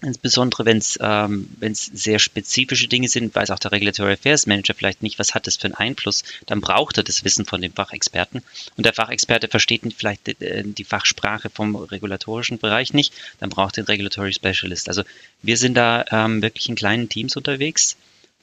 insbesondere 0.00 0.64
wenn 0.64 0.78
es 0.78 0.98
ähm, 1.02 1.48
wenn's 1.58 1.86
sehr 1.86 2.18
spezifische 2.18 2.86
Dinge 2.86 3.08
sind, 3.08 3.34
weiß 3.34 3.50
auch 3.50 3.58
der 3.58 3.72
Regulatory 3.72 4.12
Affairs 4.12 4.46
Manager 4.46 4.74
vielleicht 4.74 5.02
nicht, 5.02 5.18
was 5.18 5.34
hat 5.34 5.46
das 5.46 5.56
für 5.56 5.64
einen 5.64 5.74
Einfluss, 5.74 6.22
dann 6.46 6.60
braucht 6.60 6.98
er 6.98 7.02
das 7.02 7.24
Wissen 7.24 7.44
von 7.44 7.60
dem 7.60 7.72
Fachexperten. 7.72 8.42
Und 8.76 8.86
der 8.86 8.94
Fachexperte 8.94 9.48
versteht 9.48 9.82
vielleicht 9.96 10.26
die, 10.26 10.40
äh, 10.44 10.62
die 10.64 10.84
Fachsprache 10.84 11.50
vom 11.50 11.74
regulatorischen 11.74 12.58
Bereich 12.58 12.94
nicht, 12.94 13.12
dann 13.40 13.50
braucht 13.50 13.76
er 13.76 13.84
den 13.84 13.88
Regulatory 13.88 14.32
Specialist. 14.32 14.88
Also 14.88 15.02
wir 15.42 15.56
sind 15.56 15.74
da 15.74 16.04
ähm, 16.10 16.42
wirklich 16.42 16.68
in 16.68 16.76
kleinen 16.76 17.08
Teams 17.08 17.36
unterwegs 17.36 17.96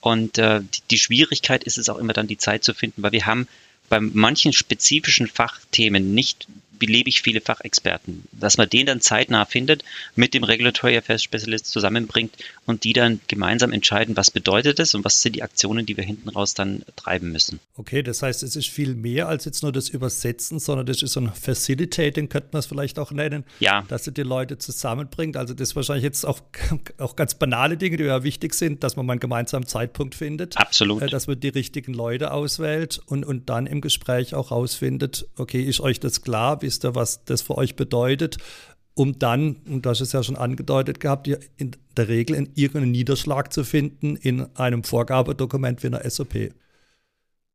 und 0.05 0.37
äh, 0.37 0.61
die, 0.61 0.81
die 0.91 0.97
Schwierigkeit 0.99 1.63
ist 1.63 1.79
es 1.79 1.89
auch 1.89 1.97
immer 1.97 2.13
dann, 2.13 2.27
die 2.27 2.37
Zeit 2.37 2.63
zu 2.63 2.75
finden, 2.75 3.01
weil 3.01 3.11
wir 3.11 3.25
haben 3.25 3.47
bei 3.89 3.99
manchen 3.99 4.53
spezifischen 4.53 5.25
Fachthemen 5.25 6.13
nicht 6.13 6.47
beliebig 6.77 7.21
viele 7.21 7.41
Fachexperten, 7.41 8.23
dass 8.31 8.57
man 8.57 8.69
den 8.69 8.85
dann 8.85 9.01
zeitnah 9.01 9.45
findet, 9.45 9.83
mit 10.15 10.33
dem 10.33 10.43
Regulatory 10.43 10.97
Affairs 10.97 11.23
Specialist 11.23 11.67
zusammenbringt 11.67 12.35
und 12.65 12.83
die 12.83 12.93
dann 12.93 13.19
gemeinsam 13.27 13.71
entscheiden, 13.71 14.17
was 14.17 14.31
bedeutet 14.31 14.79
es 14.79 14.93
und 14.95 15.05
was 15.05 15.21
sind 15.21 15.35
die 15.35 15.43
Aktionen, 15.43 15.85
die 15.85 15.97
wir 15.97 16.03
hinten 16.03 16.29
raus 16.29 16.53
dann 16.53 16.83
treiben 16.95 17.31
müssen. 17.31 17.59
Okay, 17.77 18.03
das 18.03 18.21
heißt, 18.21 18.43
es 18.43 18.55
ist 18.55 18.67
viel 18.67 18.95
mehr 18.95 19.27
als 19.27 19.45
jetzt 19.45 19.63
nur 19.63 19.71
das 19.71 19.89
Übersetzen, 19.89 20.59
sondern 20.59 20.85
das 20.85 21.01
ist 21.01 21.13
so 21.13 21.19
ein 21.19 21.31
Facilitating, 21.31 22.29
könnte 22.29 22.49
man 22.51 22.59
es 22.59 22.65
vielleicht 22.65 22.99
auch 22.99 23.11
nennen, 23.11 23.43
ja. 23.59 23.83
dass 23.87 24.07
es 24.07 24.13
die 24.13 24.23
Leute 24.23 24.57
zusammenbringt. 24.57 25.37
Also 25.37 25.53
das 25.53 25.69
ist 25.69 25.75
wahrscheinlich 25.75 26.03
jetzt 26.03 26.25
auch, 26.25 26.39
auch 26.97 27.15
ganz 27.15 27.35
banale 27.35 27.77
Dinge, 27.77 27.97
die 27.97 28.03
ja 28.03 28.23
wichtig 28.23 28.53
sind, 28.53 28.83
dass 28.83 28.95
man 28.95 29.05
mal 29.05 29.13
einen 29.13 29.19
gemeinsamen 29.19 29.67
Zeitpunkt 29.67 30.15
findet. 30.15 30.57
Absolut. 30.57 31.01
Äh, 31.01 31.07
dass 31.07 31.27
man 31.27 31.39
die 31.39 31.49
richtigen 31.49 31.93
Leute 31.93 32.31
auswählt 32.31 33.01
und, 33.05 33.25
und 33.25 33.49
dann 33.49 33.67
im 33.67 33.81
Gespräch 33.81 34.33
auch 34.35 34.51
rausfindet, 34.51 35.27
okay, 35.37 35.61
ist 35.61 35.79
euch 35.79 35.99
das 35.99 36.21
klar? 36.21 36.61
Wisst 36.65 36.83
ihr, 36.83 36.95
was 36.95 37.23
das 37.25 37.43
für 37.43 37.59
euch 37.59 37.75
bedeutet? 37.75 38.37
Um 38.95 39.19
dann, 39.19 39.57
und 39.69 39.85
hast 39.85 40.01
es 40.01 40.13
ja 40.13 40.23
schon 40.23 40.35
angedeutet 40.35 40.99
gehabt, 40.99 41.27
in 41.27 41.71
der 41.95 42.07
Regel 42.07 42.35
in 42.35 42.49
irgendeinen 42.55 42.91
Niederschlag 42.91 43.53
zu 43.53 43.63
finden 43.63 44.15
in 44.15 44.47
einem 44.55 44.83
Vorgabedokument 44.83 45.83
wie 45.83 45.87
einer 45.87 46.09
SOP. 46.09 46.53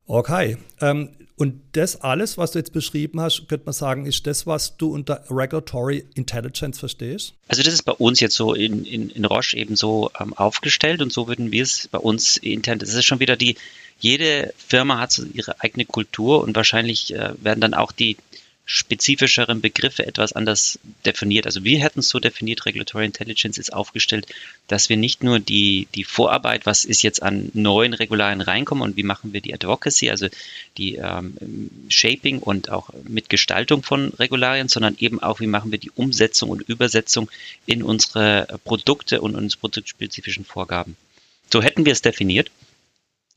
Okay. 0.07 0.59
Ähm, 0.81 1.09
und 1.35 1.61
das 1.73 2.02
alles, 2.02 2.38
was 2.38 2.52
du 2.52 2.61
jetzt 2.61 2.73
beschrieben 2.73 3.21
hast, 3.21 3.49
könnte 3.49 3.64
man 3.64 3.73
sagen, 3.73 4.07
ist 4.07 4.29
das, 4.29 4.47
was 4.47 4.76
du 4.76 4.93
unter 4.93 5.25
Regulatory 5.29 6.05
Intelligence 6.14 6.79
verstehst? 6.79 7.35
Also 7.49 7.64
das 7.64 7.75
ist 7.75 7.83
bei 7.83 7.93
uns 7.93 8.21
jetzt 8.21 8.37
so 8.37 8.55
in, 8.55 8.85
in, 8.85 9.11
in 9.11 9.25
Roche 9.25 9.57
eben 9.57 9.75
so 9.75 10.12
ähm, 10.21 10.35
aufgestellt 10.35 11.02
und 11.02 11.12
so 11.12 11.26
würden 11.26 11.50
wir 11.50 11.64
es 11.64 11.88
bei 11.88 11.99
uns 11.99 12.37
intern, 12.37 12.79
das 12.79 12.95
ist 12.95 13.07
schon 13.07 13.19
wieder 13.19 13.37
die, 13.37 13.57
jede 13.99 14.52
Firma 14.57 14.99
hat 14.99 15.12
so 15.12 15.25
ihre 15.25 15.61
eigene 15.61 15.85
Kultur 15.85 16.43
und 16.43 16.55
wahrscheinlich 16.55 17.14
äh, 17.14 17.33
werden 17.43 17.61
dann 17.61 17.75
auch 17.75 17.93
die 17.93 18.17
spezifischeren 18.73 19.61
Begriffe 19.61 20.07
etwas 20.07 20.33
anders 20.33 20.79
definiert. 21.05 21.45
Also 21.45 21.65
wir 21.65 21.81
hätten 21.81 22.00
es 22.00 22.09
so 22.09 22.21
definiert, 22.21 22.67
Regulatory 22.67 23.05
Intelligence 23.05 23.59
ist 23.59 23.73
aufgestellt, 23.73 24.29
dass 24.69 24.89
wir 24.89 24.97
nicht 24.97 25.25
nur 25.25 25.41
die, 25.41 25.89
die 25.97 26.05
Vorarbeit, 26.05 26.67
was 26.67 26.85
ist 26.85 27.03
jetzt 27.03 27.21
an 27.21 27.50
neuen 27.53 27.95
Regularien 27.95 28.41
reinkommen 28.41 28.85
und 28.85 28.97
wie 28.97 29.03
machen 29.03 29.33
wir 29.33 29.41
die 29.41 29.53
Advocacy, 29.53 30.09
also 30.09 30.29
die 30.79 30.95
ähm, 30.95 31.37
Shaping 31.89 32.39
und 32.39 32.71
auch 32.71 32.91
Mitgestaltung 33.09 33.83
von 33.83 34.11
Regularien, 34.11 34.69
sondern 34.69 34.97
eben 35.00 35.21
auch, 35.21 35.41
wie 35.41 35.49
machen 35.49 35.73
wir 35.73 35.79
die 35.79 35.91
Umsetzung 35.91 36.50
und 36.50 36.61
Übersetzung 36.61 37.29
in 37.67 37.83
unsere 37.83 38.61
Produkte 38.62 39.21
und 39.21 39.35
unsere 39.35 39.59
produktspezifischen 39.59 40.45
Vorgaben. 40.45 40.97
So 41.53 41.61
hätten 41.61 41.85
wir 41.85 41.93
es 41.93 42.03
definiert. 42.03 42.53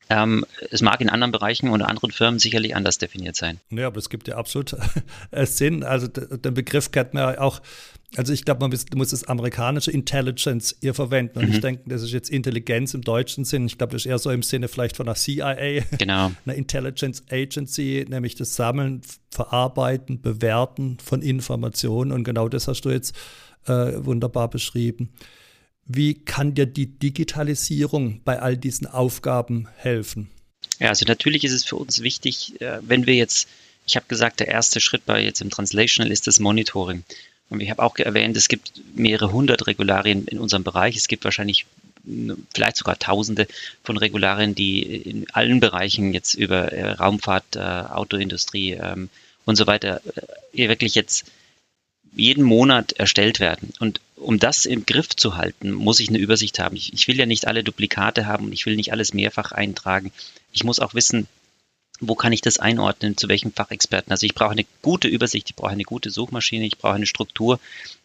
Ähm, 0.09 0.45
es 0.69 0.81
mag 0.81 0.99
in 1.01 1.09
anderen 1.09 1.31
Bereichen 1.31 1.69
oder 1.69 1.87
anderen 1.87 2.11
Firmen 2.11 2.39
sicherlich 2.39 2.75
anders 2.75 2.97
definiert 2.97 3.35
sein. 3.35 3.59
Ja, 3.69 3.87
aber 3.87 3.97
es 3.97 4.09
gibt 4.09 4.27
ja 4.27 4.35
absolut 4.35 4.75
äh, 5.31 5.45
Sinn. 5.45 5.83
Also 5.83 6.07
den 6.07 6.53
Begriff 6.53 6.91
kennt 6.91 7.13
man 7.13 7.33
ja 7.33 7.41
auch. 7.41 7.61
Also 8.15 8.31
ich 8.31 8.45
glaube, 8.45 8.59
man 8.67 8.77
muss 8.95 9.09
das 9.09 9.23
amerikanische 9.23 9.89
Intelligence 9.89 10.75
hier 10.81 10.93
verwenden. 10.93 11.39
Und 11.39 11.47
mhm. 11.47 11.53
ich 11.53 11.61
denke, 11.61 11.83
das 11.87 12.03
ist 12.03 12.11
jetzt 12.11 12.29
Intelligenz 12.29 12.93
im 12.93 13.01
deutschen 13.01 13.43
Sinn. 13.43 13.65
Ich 13.65 13.77
glaube, 13.77 13.93
das 13.93 14.03
ist 14.03 14.05
eher 14.05 14.19
so 14.19 14.29
im 14.29 14.43
Sinne 14.43 14.67
vielleicht 14.67 14.97
von 14.97 15.07
einer 15.07 15.15
CIA, 15.15 15.83
genau. 15.97 16.31
einer 16.45 16.55
Intelligence 16.55 17.23
Agency, 17.31 18.05
nämlich 18.07 18.35
das 18.35 18.55
Sammeln, 18.55 19.01
Verarbeiten, 19.31 20.21
Bewerten 20.21 20.97
von 21.03 21.23
Informationen. 21.23 22.11
Und 22.11 22.23
genau 22.23 22.49
das 22.49 22.67
hast 22.67 22.81
du 22.81 22.91
jetzt 22.91 23.15
äh, 23.65 23.93
wunderbar 24.05 24.47
beschrieben. 24.49 25.09
Wie 25.85 26.13
kann 26.13 26.55
dir 26.55 26.65
die 26.65 26.87
Digitalisierung 26.87 28.21
bei 28.23 28.39
all 28.39 28.57
diesen 28.57 28.87
Aufgaben 28.87 29.67
helfen? 29.77 30.29
Ja, 30.79 30.89
also 30.89 31.05
natürlich 31.05 31.43
ist 31.43 31.51
es 31.51 31.65
für 31.65 31.75
uns 31.75 32.01
wichtig, 32.01 32.59
äh, 32.61 32.79
wenn 32.81 33.05
wir 33.05 33.15
jetzt, 33.15 33.47
ich 33.85 33.95
habe 33.95 34.05
gesagt, 34.07 34.39
der 34.39 34.47
erste 34.47 34.79
Schritt 34.79 35.05
bei 35.05 35.21
jetzt 35.21 35.41
im 35.41 35.49
Translational 35.49 36.11
ist 36.11 36.27
das 36.27 36.39
Monitoring. 36.39 37.03
Und 37.49 37.59
ich 37.59 37.69
habe 37.69 37.83
auch 37.83 37.97
erwähnt, 37.97 38.35
es 38.37 38.47
gibt 38.47 38.71
mehrere 38.95 39.31
hundert 39.31 39.67
Regularien 39.67 40.25
in 40.25 40.39
unserem 40.39 40.63
Bereich. 40.63 40.95
Es 40.95 41.07
gibt 41.07 41.23
wahrscheinlich 41.25 41.65
vielleicht 42.53 42.77
sogar 42.77 42.99
Tausende 42.99 43.47
von 43.83 43.97
Regularien, 43.97 44.55
die 44.55 44.81
in 44.83 45.29
allen 45.31 45.59
Bereichen 45.59 46.13
jetzt 46.13 46.33
über 46.33 46.71
äh, 46.71 46.91
Raumfahrt, 46.91 47.55
äh, 47.55 47.59
Autoindustrie 47.59 48.71
ähm, 48.73 49.09
und 49.45 49.55
so 49.55 49.67
weiter 49.67 50.01
wirklich 50.53 50.95
jetzt 50.95 51.25
jeden 52.15 52.43
Monat 52.43 52.93
erstellt 52.93 53.39
werden. 53.39 53.73
Und 53.79 53.99
um 54.23 54.39
das 54.39 54.65
im 54.65 54.85
Griff 54.85 55.09
zu 55.15 55.35
halten, 55.35 55.71
muss 55.71 55.99
ich 55.99 56.09
eine 56.09 56.17
Übersicht 56.17 56.59
haben. 56.59 56.75
Ich, 56.75 56.93
ich 56.93 57.07
will 57.07 57.17
ja 57.17 57.25
nicht 57.25 57.47
alle 57.47 57.63
Duplikate 57.63 58.25
haben 58.25 58.45
und 58.45 58.53
ich 58.53 58.65
will 58.65 58.75
nicht 58.75 58.91
alles 58.91 59.13
mehrfach 59.13 59.51
eintragen. 59.51 60.11
Ich 60.51 60.63
muss 60.63 60.79
auch 60.79 60.93
wissen, 60.93 61.27
wo 61.99 62.15
kann 62.15 62.33
ich 62.33 62.41
das 62.41 62.57
einordnen, 62.57 63.17
zu 63.17 63.27
welchem 63.27 63.51
Fachexperten. 63.51 64.11
Also 64.11 64.25
ich 64.25 64.33
brauche 64.33 64.51
eine 64.51 64.65
gute 64.81 65.07
Übersicht, 65.07 65.49
ich 65.49 65.55
brauche 65.55 65.71
eine 65.71 65.83
gute 65.83 66.09
Suchmaschine, 66.09 66.65
ich 66.65 66.77
brauche 66.77 66.95
eine 66.95 67.05
Struktur, 67.05 67.59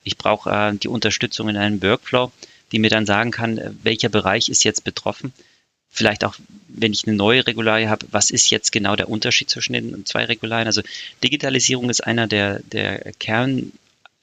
ich 0.04 0.18
brauche 0.18 0.50
äh, 0.50 0.76
die 0.76 0.88
Unterstützung 0.88 1.48
in 1.48 1.56
einem 1.56 1.82
Workflow, 1.82 2.30
die 2.72 2.78
mir 2.78 2.90
dann 2.90 3.06
sagen 3.06 3.30
kann, 3.30 3.58
äh, 3.58 3.70
welcher 3.82 4.08
Bereich 4.08 4.48
ist 4.48 4.64
jetzt 4.64 4.84
betroffen. 4.84 5.32
Vielleicht 5.90 6.25
auch, 6.25 6.34
wenn 6.68 6.92
ich 6.92 7.06
eine 7.06 7.16
neue 7.16 7.46
Regularie 7.46 7.88
habe, 7.88 8.06
was 8.10 8.30
ist 8.30 8.50
jetzt 8.50 8.72
genau 8.72 8.94
der 8.94 9.08
Unterschied 9.08 9.48
zwischen 9.48 9.72
den 9.72 10.04
zwei 10.04 10.26
Regularien? 10.26 10.66
Also 10.66 10.82
Digitalisierung 11.25 11.88
ist 11.88 12.02
einer 12.02 12.26
der, 12.26 12.60
der 12.60 13.12
Kern, 13.14 13.72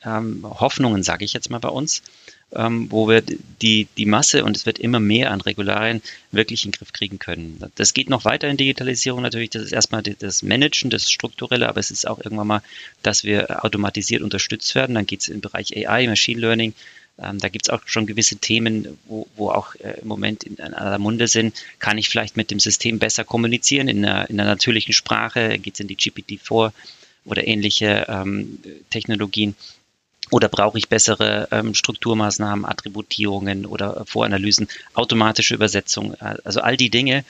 ähm, 0.05 0.43
Hoffnungen, 0.43 1.03
sage 1.03 1.25
ich 1.25 1.33
jetzt 1.33 1.49
mal 1.49 1.59
bei 1.59 1.69
uns, 1.69 2.01
ähm, 2.53 2.91
wo 2.91 3.07
wir 3.07 3.21
die, 3.21 3.87
die 3.97 4.05
Masse 4.05 4.43
und 4.43 4.55
es 4.55 4.65
wird 4.65 4.79
immer 4.79 4.99
mehr 4.99 5.31
an 5.31 5.41
Regularien 5.41 6.01
wirklich 6.31 6.65
in 6.65 6.71
den 6.71 6.77
Griff 6.77 6.93
kriegen 6.93 7.19
können. 7.19 7.61
Das 7.75 7.93
geht 7.93 8.09
noch 8.09 8.25
weiter 8.25 8.47
in 8.47 8.57
Digitalisierung 8.57 9.21
natürlich. 9.21 9.49
Das 9.49 9.63
ist 9.63 9.71
erstmal 9.71 10.03
das 10.03 10.43
Managen, 10.43 10.89
das 10.89 11.11
Strukturelle, 11.11 11.67
aber 11.67 11.79
es 11.79 11.91
ist 11.91 12.07
auch 12.07 12.19
irgendwann 12.19 12.47
mal, 12.47 12.61
dass 13.01 13.23
wir 13.23 13.63
automatisiert 13.65 14.21
unterstützt 14.21 14.73
werden. 14.75 14.95
Dann 14.95 15.05
geht 15.05 15.21
es 15.21 15.27
im 15.27 15.41
Bereich 15.41 15.75
AI, 15.75 16.07
Machine 16.07 16.39
Learning. 16.39 16.73
Ähm, 17.17 17.39
da 17.39 17.49
gibt 17.49 17.65
es 17.65 17.69
auch 17.69 17.81
schon 17.85 18.05
gewisse 18.05 18.37
Themen, 18.37 18.97
wo, 19.05 19.27
wo 19.35 19.49
auch 19.49 19.75
äh, 19.75 19.99
im 20.01 20.07
Moment 20.07 20.43
in, 20.43 20.55
in 20.55 20.73
aller 20.73 20.99
Munde 20.99 21.27
sind. 21.27 21.55
Kann 21.79 21.97
ich 21.97 22.09
vielleicht 22.09 22.35
mit 22.35 22.51
dem 22.51 22.59
System 22.59 22.99
besser 22.99 23.23
kommunizieren 23.23 23.87
in 23.87 24.05
einer, 24.05 24.29
in 24.29 24.39
einer 24.39 24.49
natürlichen 24.49 24.93
Sprache? 24.93 25.57
Geht 25.59 25.75
es 25.75 25.79
in 25.79 25.87
die 25.87 25.97
GPT-4 25.97 26.71
oder 27.23 27.47
ähnliche 27.47 28.05
ähm, 28.09 28.59
Technologien? 28.89 29.55
Oder 30.35 30.49
brauche 30.49 30.77
ich 30.77 30.89
bessere 30.89 31.47
ähm, 31.51 31.73
Strukturmaßnahmen, 31.73 32.65
Attributierungen 32.65 33.65
oder 33.65 34.03
Voranalysen, 34.05 34.67
automatische 34.93 35.55
Übersetzung, 35.55 36.13
äh, 36.15 36.35
also 36.43 36.59
all 36.59 36.75
die 36.75 36.89
Dinge. 36.89 37.23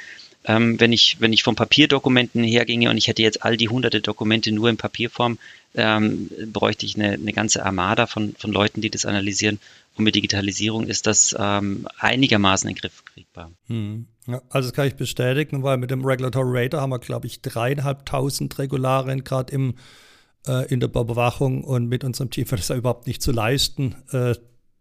Ähm, 0.44 0.80
wenn 0.80 0.92
ich, 0.92 1.18
wenn 1.20 1.32
ich 1.32 1.44
von 1.44 1.56
Papierdokumenten 1.56 2.44
herginge 2.44 2.90
und 2.90 2.98
ich 2.98 3.08
hätte 3.08 3.22
jetzt 3.22 3.46
all 3.46 3.58
die 3.58 3.70
hunderte 3.70 4.02
Dokumente 4.02 4.52
nur 4.52 4.70
in 4.70 4.78
Papierform, 4.78 5.38
ähm, 5.76 6.32
bräuchte 6.52 6.88
ich 6.88 6.96
eine, 6.96 7.12
eine 7.12 7.32
ganze 7.32 7.64
Armada 7.64 8.08
von, 8.08 8.34
von 8.40 8.52
Leuten, 8.52 8.82
die 8.82 8.90
das 8.90 9.06
analysieren. 9.06 9.60
Und 9.98 10.04
mit 10.04 10.16
Digitalisierung 10.16 10.88
ist 10.88 11.06
das 11.06 11.36
ähm, 11.38 11.88
einigermaßen 12.00 12.68
in 12.68 12.74
den 12.74 12.82
Griff 12.82 13.06
kriegbar. 13.06 13.52
Hm. 13.68 14.08
Also 14.50 14.70
das 14.70 14.74
kann 14.74 14.88
ich 14.88 14.96
bestätigen, 14.96 15.62
weil 15.62 15.78
mit 15.78 15.92
dem 15.92 16.04
Regulatory 16.04 16.64
Radar 16.64 16.82
haben 16.82 16.90
wir, 16.90 16.98
glaube 16.98 17.28
ich, 17.28 17.42
dreieinhalbtausend 17.42 18.58
Regularien 18.58 19.24
gerade 19.24 19.54
im 19.54 19.76
äh, 20.48 20.72
in 20.72 20.80
der 20.80 20.90
Überwachung 20.90 21.64
und 21.64 21.88
mit 21.88 22.04
unserem 22.04 22.30
Team 22.30 22.50
wird 22.50 22.62
es 22.62 22.68
ja 22.68 22.76
überhaupt 22.76 23.08
nicht 23.08 23.22
zu 23.22 23.32
leisten, 23.32 23.96
äh, 24.12 24.36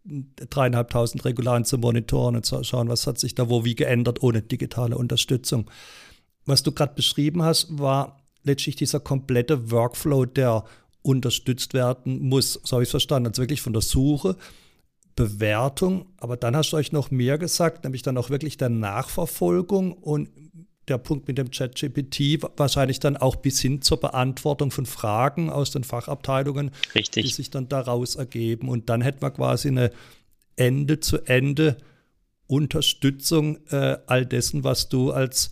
dreieinhalbtausend 0.05 1.25
Regularen 1.25 1.65
zu 1.65 1.77
monitoren 1.77 2.35
und 2.35 2.45
zu 2.45 2.63
schauen, 2.63 2.89
was 2.89 3.07
hat 3.07 3.17
sich 3.17 3.35
da 3.35 3.49
wo 3.49 3.65
wie 3.65 3.75
geändert 3.75 4.21
ohne 4.21 4.41
digitale 4.41 4.97
Unterstützung. 4.97 5.69
Was 6.45 6.61
du 6.61 6.71
gerade 6.71 6.93
beschrieben 6.93 7.41
hast, 7.41 7.79
war 7.79 8.21
letztlich 8.43 8.75
dieser 8.75 8.99
komplette 8.99 9.71
Workflow, 9.71 10.25
der 10.25 10.63
unterstützt 11.01 11.73
werden 11.73 12.21
muss. 12.27 12.59
So 12.63 12.75
habe 12.75 12.83
ich 12.83 12.87
es 12.87 12.91
verstanden. 12.91 13.29
Also 13.29 13.41
wirklich 13.41 13.61
von 13.61 13.73
der 13.73 13.81
Suche, 13.81 14.35
Bewertung, 15.15 16.07
aber 16.17 16.35
dann 16.35 16.55
hast 16.55 16.71
du 16.71 16.77
euch 16.77 16.91
noch 16.91 17.09
mehr 17.09 17.37
gesagt, 17.37 17.83
nämlich 17.83 18.01
dann 18.01 18.17
auch 18.17 18.29
wirklich 18.29 18.57
der 18.57 18.69
Nachverfolgung 18.69 19.93
und 19.93 20.29
der 20.87 20.97
Punkt 20.97 21.27
mit 21.27 21.37
dem 21.37 21.51
ChatGPT 21.51 22.41
wahrscheinlich 22.57 22.99
dann 22.99 23.17
auch 23.17 23.35
bis 23.35 23.59
hin 23.59 23.81
zur 23.81 23.99
Beantwortung 23.99 24.71
von 24.71 24.85
Fragen 24.85 25.49
aus 25.49 25.71
den 25.71 25.83
Fachabteilungen, 25.83 26.71
Richtig. 26.93 27.25
die 27.25 27.31
sich 27.31 27.49
dann 27.49 27.67
daraus 27.69 28.15
ergeben. 28.15 28.69
Und 28.69 28.89
dann 28.89 29.01
hätten 29.01 29.21
wir 29.21 29.31
quasi 29.31 29.69
eine 29.69 29.91
Ende 30.55 30.99
zu 30.99 31.17
Ende 31.25 31.77
Unterstützung 32.47 33.57
äh, 33.69 33.97
all 34.05 34.25
dessen, 34.25 34.63
was 34.63 34.89
du 34.89 35.11
als 35.11 35.49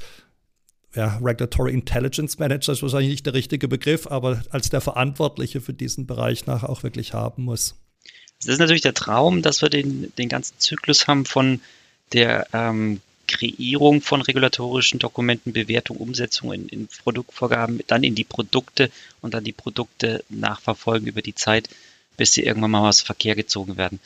ja, 0.95 1.17
Regulatory 1.17 1.73
Intelligence 1.73 2.37
Manager 2.37 2.71
ist 2.71 2.83
wahrscheinlich 2.83 3.09
nicht 3.09 3.25
der 3.25 3.33
richtige 3.33 3.67
Begriff, 3.67 4.05
aber 4.07 4.43
als 4.51 4.69
der 4.69 4.81
Verantwortliche 4.81 5.59
für 5.59 5.73
diesen 5.73 6.05
Bereich 6.05 6.45
nachher 6.45 6.69
auch 6.69 6.83
wirklich 6.83 7.13
haben 7.13 7.43
muss. 7.43 7.75
Das 8.39 8.53
ist 8.53 8.59
natürlich 8.59 8.81
der 8.81 8.93
Traum, 8.93 9.41
dass 9.41 9.61
wir 9.61 9.69
den, 9.69 10.13
den 10.17 10.29
ganzen 10.29 10.59
Zyklus 10.59 11.07
haben 11.07 11.25
von 11.25 11.61
der 12.11 12.47
ähm, 12.53 13.01
Kreierung 13.33 14.01
von 14.01 14.21
regulatorischen 14.21 14.99
Dokumenten, 14.99 15.53
Bewertung, 15.53 15.97
Umsetzung 15.97 16.53
in, 16.53 16.67
in, 16.69 16.87
Produktvorgaben, 16.87 17.81
dann 17.87 18.03
in 18.03 18.15
die 18.15 18.23
Produkte 18.23 18.91
und 19.21 19.33
dann 19.33 19.43
die 19.43 19.51
Produkte 19.51 20.23
nachverfolgen 20.29 21.07
über 21.07 21.21
die 21.21 21.35
Zeit, 21.35 21.69
bis 22.15 22.33
sie 22.33 22.43
irgendwann 22.43 22.71
mal 22.71 22.87
aus 22.87 23.01
Verkehr 23.01 23.35
gezogen 23.35 23.75
werden. 23.77 23.99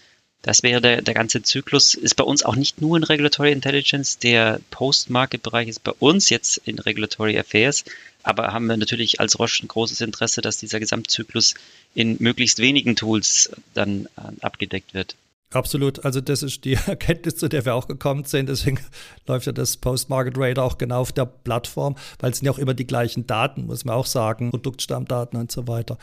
Das 0.43 0.63
wäre 0.63 0.79
der, 0.79 1.01
der 1.01 1.13
ganze 1.13 1.41
Zyklus, 1.41 1.93
ist 1.93 2.15
bei 2.15 2.24
uns 2.24 2.43
auch 2.43 2.55
nicht 2.55 2.79
nur 2.79 2.96
in 2.96 3.03
Regulatory 3.03 3.51
Intelligence, 3.51 4.17
der 4.17 4.62
Post-Market-Bereich 4.72 5.67
ist 5.67 5.84
bei 5.84 5.91
uns 6.00 6.29
jetzt 6.29 6.62
in 6.63 6.79
Regulatory 6.79 7.38
Affairs, 7.38 7.84
aber 8.24 8.53
haben 8.53 8.67
wir 8.67 8.77
natürlich 8.77 9.19
als 9.19 9.39
Roche 9.39 9.65
ein 9.65 9.67
großes 9.67 10.01
Interesse, 10.01 10.41
dass 10.41 10.57
dieser 10.57 10.79
Gesamtzyklus 10.79 11.55
in 11.96 12.17
möglichst 12.19 12.60
wenigen 12.60 12.96
Tools 12.96 13.51
dann 13.74 14.07
äh, 14.17 14.41
abgedeckt 14.41 14.93
wird. 14.93 15.15
Absolut. 15.51 16.04
Also 16.04 16.20
das 16.20 16.44
ist 16.44 16.66
die 16.66 16.74
Erkenntnis, 16.88 17.38
zu 17.38 17.48
der 17.48 17.66
wir 17.66 17.75
auch 17.75 17.88
gekommen 17.88 18.25
sind. 18.25 18.50
Deswegen 18.50 18.80
läuft 19.27 19.46
ja 19.46 19.51
das 19.51 19.77
Post-Market 19.77 20.36
Radar 20.38 20.66
auch 20.66 20.77
genau 20.77 21.01
auf 21.01 21.13
der 21.13 21.25
Plattform, 21.25 21.96
weil 22.20 22.32
es 22.32 22.39
sind 22.39 22.46
ja 22.46 22.51
auch 22.51 22.60
immer 22.60 22.74
die 22.74 22.88
gleichen 22.88 23.27
Daten, 23.27 23.66
muss 23.66 23.86
man 23.86 23.96
auch 23.96 24.06
sagen, 24.06 24.51
Produktstammdaten 24.51 25.39
und 25.39 25.51
so 25.51 25.68
weiter. 25.68 25.98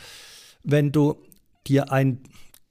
Wenn 0.63 0.91
du 0.91 1.21
dir 1.67 1.91
ein 1.91 2.23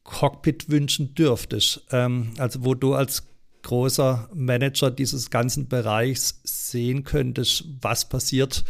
Cockpit 0.02 0.68
wünschen 0.68 1.14
dürftest, 1.14 1.86
ähm, 1.90 2.34
also 2.38 2.64
wo 2.64 2.74
du 2.74 2.94
als 2.94 3.24
großer 3.62 4.28
Manager 4.34 4.90
dieses 4.90 5.30
ganzen 5.30 5.68
Bereichs 5.68 6.40
sehen 6.44 7.04
könntest, 7.04 7.64
was 7.80 8.08
passiert 8.08 8.64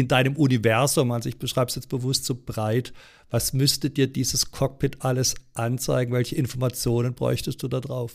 in 0.00 0.08
deinem 0.08 0.36
Universum, 0.36 1.10
also 1.12 1.28
ich 1.28 1.38
beschreibe 1.38 1.68
es 1.68 1.74
jetzt 1.74 1.88
bewusst 1.88 2.24
so 2.24 2.34
breit, 2.34 2.92
was 3.30 3.52
müsste 3.52 3.90
dir 3.90 4.06
dieses 4.06 4.50
Cockpit 4.50 4.98
alles 5.00 5.34
anzeigen? 5.54 6.12
Welche 6.12 6.36
Informationen 6.36 7.14
bräuchtest 7.14 7.62
du 7.62 7.68
da 7.68 7.80
drauf? 7.80 8.12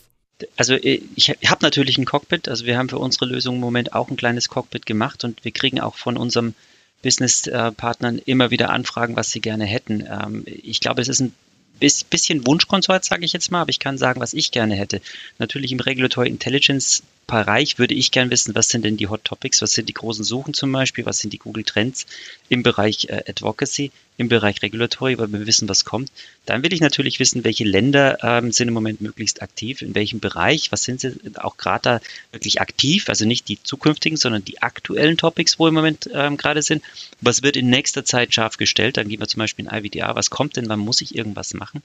Also 0.56 0.74
äh, 0.74 1.02
ich 1.16 1.30
habe 1.30 1.60
natürlich 1.62 1.98
ein 1.98 2.06
Cockpit, 2.06 2.48
also 2.50 2.66
wir 2.66 2.78
haben 2.78 2.90
für 2.90 2.98
unsere 2.98 3.26
Lösung 3.26 3.56
im 3.56 3.62
Moment 3.62 3.94
auch 3.94 4.10
ein 4.10 4.18
kleines 4.18 4.50
Cockpit 4.50 4.86
gemacht 4.86 5.24
und 5.24 5.44
wir 5.46 5.52
kriegen 5.52 5.80
auch 5.80 5.96
von 5.96 6.18
unserem 6.18 6.56
Business-Partnern 7.04 8.20
immer 8.26 8.50
wieder 8.50 8.70
Anfragen, 8.70 9.16
was 9.16 9.32
sie 9.32 9.42
gerne 9.42 9.66
hätten. 9.66 10.08
Ähm, 10.10 10.44
ich 10.46 10.80
glaube, 10.80 11.02
es 11.02 11.10
ist 11.10 11.22
ein 11.22 11.34
bisschen 11.80 12.48
Wunschkonzert, 12.48 13.04
sage 13.04 13.26
ich 13.26 13.34
jetzt 13.34 13.52
mal, 13.52 13.62
aber 13.62 13.70
ich 13.70 13.80
kann 13.80 13.98
sagen, 13.98 14.22
was 14.22 14.34
ich 14.34 14.52
gerne 14.52 14.76
hätte. 14.76 15.02
Natürlich 15.38 15.72
im 15.72 15.80
Regulatory 15.80 16.30
Intelligence 16.30 17.04
Bereich 17.28 17.80
würde 17.80 17.94
ich 17.94 18.12
gerne 18.12 18.32
wissen, 18.32 18.54
was 18.54 18.70
sind 18.70 18.84
denn 18.84 18.98
die 18.98 19.08
Hot 19.08 19.24
Topics, 19.24 19.62
was 19.62 19.74
sind 19.74 19.88
die 19.88 19.94
großen 19.94 20.24
Suchen 20.24 20.54
zum 20.54 20.72
Beispiel, 20.72 21.06
was 21.06 21.20
sind 21.20 21.32
die 21.34 21.38
Google 21.38 21.64
Trends 21.64 22.06
im 22.50 22.64
Bereich 22.64 23.06
äh, 23.10 23.24
Advocacy, 23.28 23.92
im 24.18 24.30
Bereich 24.30 24.62
Regulatory, 24.62 25.18
weil 25.18 25.32
wir 25.32 25.48
wissen, 25.48 25.70
was 25.70 25.86
kommt. 25.86 26.12
Dann 26.46 26.64
will 26.64 26.74
ich 26.74 26.82
natürlich 26.82 27.20
wissen, 27.20 27.44
welche 27.44 27.64
Länder 27.64 28.18
ähm, 28.22 28.52
sind 28.52 28.68
im 28.68 28.74
Moment 28.74 29.02
möglichst 29.02 29.42
aktiv, 29.42 29.82
in 29.82 29.96
welchem 29.96 30.20
Bereich, 30.20 30.72
was 30.72 30.84
sind 30.84 31.00
sie 31.02 31.16
auch 31.36 31.58
gerade 31.58 31.82
da 31.84 32.02
wirklich 32.32 32.62
aktiv, 32.62 33.10
also 33.10 33.26
nicht 33.26 33.48
die 33.48 33.62
zukünftigen, 33.62 34.18
sondern 34.18 34.46
die 34.46 34.62
aktuellen 34.62 35.18
Topics, 35.18 35.58
wo 35.60 35.68
im 35.68 35.74
Moment 35.74 36.10
ähm, 36.14 36.38
gerade 36.38 36.62
sind. 36.62 36.84
Was 37.22 37.42
wird 37.42 37.58
in 37.58 37.70
nächster 37.70 38.06
Zeit 38.06 38.34
scharf 38.34 38.58
gestellt? 38.58 38.98
Dann 38.98 39.08
gehen 39.08 39.20
wir 39.20 39.28
zum 39.28 39.40
Beispiel 39.40 39.66
in 39.66 39.72
IVDA, 39.72 40.16
was 40.16 40.30
kommt 40.30 40.58
denn, 40.58 40.70
wann 40.70 40.80
muss 40.80 41.02
ich 41.02 41.16
irgendwas 41.16 41.54
machen? 41.54 41.82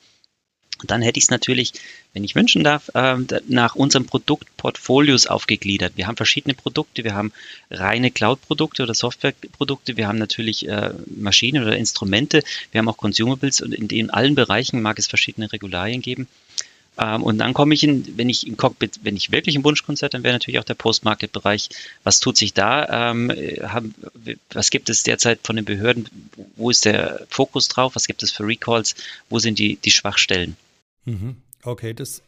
Dann 0.84 1.02
hätte 1.02 1.18
ich 1.18 1.24
es 1.24 1.30
natürlich, 1.30 1.72
wenn 2.12 2.24
ich 2.24 2.34
wünschen 2.34 2.64
darf, 2.64 2.90
ähm, 2.94 3.26
nach 3.48 3.74
unseren 3.74 4.06
Produktportfolios 4.06 5.26
aufgegliedert. 5.26 5.94
Wir 5.96 6.06
haben 6.06 6.16
verschiedene 6.16 6.54
Produkte, 6.54 7.04
wir 7.04 7.14
haben 7.14 7.32
reine 7.70 8.10
Cloud-Produkte 8.10 8.82
oder 8.82 8.94
Software-Produkte, 8.94 9.96
wir 9.96 10.08
haben 10.08 10.18
natürlich 10.18 10.68
äh, 10.68 10.90
Maschinen 11.06 11.62
oder 11.62 11.76
Instrumente, 11.76 12.42
wir 12.72 12.78
haben 12.78 12.88
auch 12.88 12.96
Consumables 12.96 13.60
und 13.60 13.74
in 13.74 13.88
den 13.88 14.10
allen 14.10 14.34
Bereichen 14.34 14.80
mag 14.82 14.98
es 14.98 15.06
verschiedene 15.06 15.52
Regularien 15.52 16.02
geben. 16.02 16.28
Ähm, 16.98 17.22
und 17.22 17.38
dann 17.38 17.54
komme 17.54 17.74
ich 17.74 17.84
in, 17.84 18.16
wenn 18.16 18.28
ich 18.28 18.46
im 18.46 18.56
Cockpit, 18.56 19.00
wenn 19.02 19.16
ich 19.16 19.30
wirklich 19.30 19.56
ein 19.56 19.64
Wunschkonzert, 19.64 20.14
dann 20.14 20.24
wäre 20.24 20.34
natürlich 20.34 20.58
auch 20.58 20.64
der 20.64 20.74
Post-Market-Bereich. 20.74 21.68
Was 22.02 22.20
tut 22.20 22.36
sich 22.36 22.54
da? 22.54 23.10
Ähm, 23.10 23.32
was 24.52 24.70
gibt 24.70 24.90
es 24.90 25.04
derzeit 25.04 25.40
von 25.44 25.56
den 25.56 25.64
Behörden? 25.64 26.08
Wo 26.56 26.70
ist 26.70 26.84
der 26.84 27.26
Fokus 27.30 27.68
drauf? 27.68 27.94
Was 27.94 28.06
gibt 28.06 28.22
es 28.22 28.32
für 28.32 28.46
Recalls? 28.46 28.94
Wo 29.30 29.38
sind 29.38 29.58
die, 29.58 29.76
die 29.76 29.90
Schwachstellen? 29.90 30.56
Mhm. 31.08 31.36
Okay, 31.64 31.94
das 31.94 32.22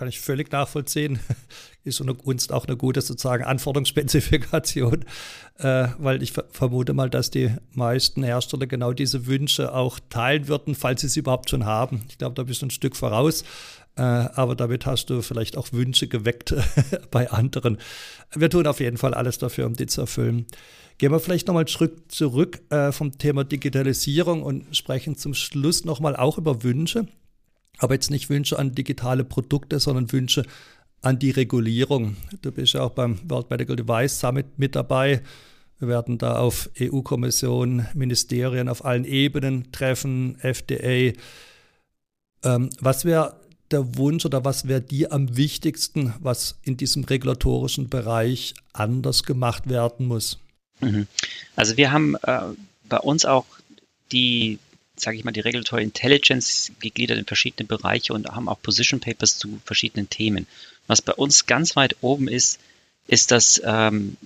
kann 0.00 0.08
ich 0.08 0.20
völlig 0.20 0.50
nachvollziehen. 0.50 1.18
Ist 1.84 2.00
uns 2.00 2.50
auch 2.50 2.66
eine 2.66 2.76
gute 2.76 3.02
sozusagen 3.02 3.44
Anforderungsspezifikation, 3.44 5.04
äh, 5.58 5.88
weil 5.98 6.22
ich 6.22 6.32
vermute 6.52 6.94
mal, 6.94 7.10
dass 7.10 7.30
die 7.30 7.50
meisten 7.72 8.22
Hersteller 8.22 8.66
genau 8.66 8.94
diese 8.94 9.26
Wünsche 9.26 9.74
auch 9.74 9.98
teilen 10.08 10.48
würden, 10.48 10.74
falls 10.74 11.02
sie 11.02 11.08
sie 11.08 11.20
überhaupt 11.20 11.50
schon 11.50 11.66
haben. 11.66 12.02
Ich 12.08 12.16
glaube, 12.16 12.34
da 12.34 12.44
bist 12.44 12.62
du 12.62 12.66
ein 12.66 12.70
Stück 12.70 12.96
voraus. 12.96 13.44
Äh, 13.96 14.02
aber 14.02 14.56
damit 14.56 14.86
hast 14.86 15.10
du 15.10 15.20
vielleicht 15.20 15.58
auch 15.58 15.72
Wünsche 15.72 16.08
geweckt 16.08 16.54
bei 17.10 17.30
anderen. 17.30 17.76
Wir 18.34 18.48
tun 18.48 18.66
auf 18.66 18.80
jeden 18.80 18.96
Fall 18.96 19.12
alles 19.12 19.36
dafür, 19.36 19.66
um 19.66 19.74
die 19.74 19.86
zu 19.86 20.00
erfüllen. 20.00 20.46
Gehen 20.96 21.12
wir 21.12 21.20
vielleicht 21.20 21.46
nochmal 21.46 21.66
zurück, 21.66 22.10
zurück 22.10 22.62
äh, 22.70 22.90
vom 22.92 23.18
Thema 23.18 23.44
Digitalisierung 23.44 24.42
und 24.42 24.74
sprechen 24.74 25.16
zum 25.16 25.34
Schluss 25.34 25.84
nochmal 25.84 26.16
auch 26.16 26.38
über 26.38 26.62
Wünsche 26.62 27.06
aber 27.78 27.94
jetzt 27.94 28.10
nicht 28.10 28.28
Wünsche 28.30 28.58
an 28.58 28.74
digitale 28.74 29.24
Produkte, 29.24 29.80
sondern 29.80 30.12
Wünsche 30.12 30.44
an 31.02 31.18
die 31.18 31.30
Regulierung. 31.30 32.16
Du 32.42 32.52
bist 32.52 32.74
ja 32.74 32.82
auch 32.82 32.92
beim 32.92 33.18
World 33.28 33.50
Medical 33.50 33.76
Device 33.76 34.20
Summit 34.20 34.58
mit 34.58 34.76
dabei. 34.76 35.22
Wir 35.78 35.88
werden 35.88 36.18
da 36.18 36.36
auf 36.36 36.68
EU-Kommission, 36.78 37.86
Ministerien 37.94 38.68
auf 38.68 38.84
allen 38.84 39.06
Ebenen 39.06 39.72
treffen, 39.72 40.38
FDA. 40.40 41.12
Ähm, 42.42 42.70
was 42.80 43.06
wäre 43.06 43.40
der 43.70 43.96
Wunsch 43.96 44.26
oder 44.26 44.44
was 44.44 44.68
wäre 44.68 44.82
dir 44.82 45.12
am 45.12 45.36
wichtigsten, 45.36 46.12
was 46.20 46.58
in 46.62 46.76
diesem 46.76 47.04
regulatorischen 47.04 47.88
Bereich 47.88 48.54
anders 48.74 49.22
gemacht 49.22 49.70
werden 49.70 50.06
muss? 50.06 50.38
Mhm. 50.80 51.06
Also 51.56 51.76
wir 51.78 51.92
haben 51.92 52.14
äh, 52.22 52.40
bei 52.88 52.98
uns 52.98 53.24
auch 53.24 53.46
die 54.12 54.58
sage 55.00 55.16
ich 55.16 55.24
mal, 55.24 55.32
die 55.32 55.40
Regulatory 55.40 55.82
Intelligence 55.82 56.72
gegliedert 56.80 57.18
in 57.18 57.24
verschiedene 57.24 57.66
Bereiche 57.66 58.12
und 58.12 58.28
haben 58.28 58.48
auch 58.48 58.60
Position 58.60 59.00
Papers 59.00 59.38
zu 59.38 59.60
verschiedenen 59.64 60.08
Themen. 60.10 60.46
Was 60.86 61.02
bei 61.02 61.12
uns 61.12 61.46
ganz 61.46 61.76
weit 61.76 61.96
oben 62.00 62.28
ist, 62.28 62.60
ist, 63.06 63.30
dass 63.30 63.60
ähm, 63.64 64.16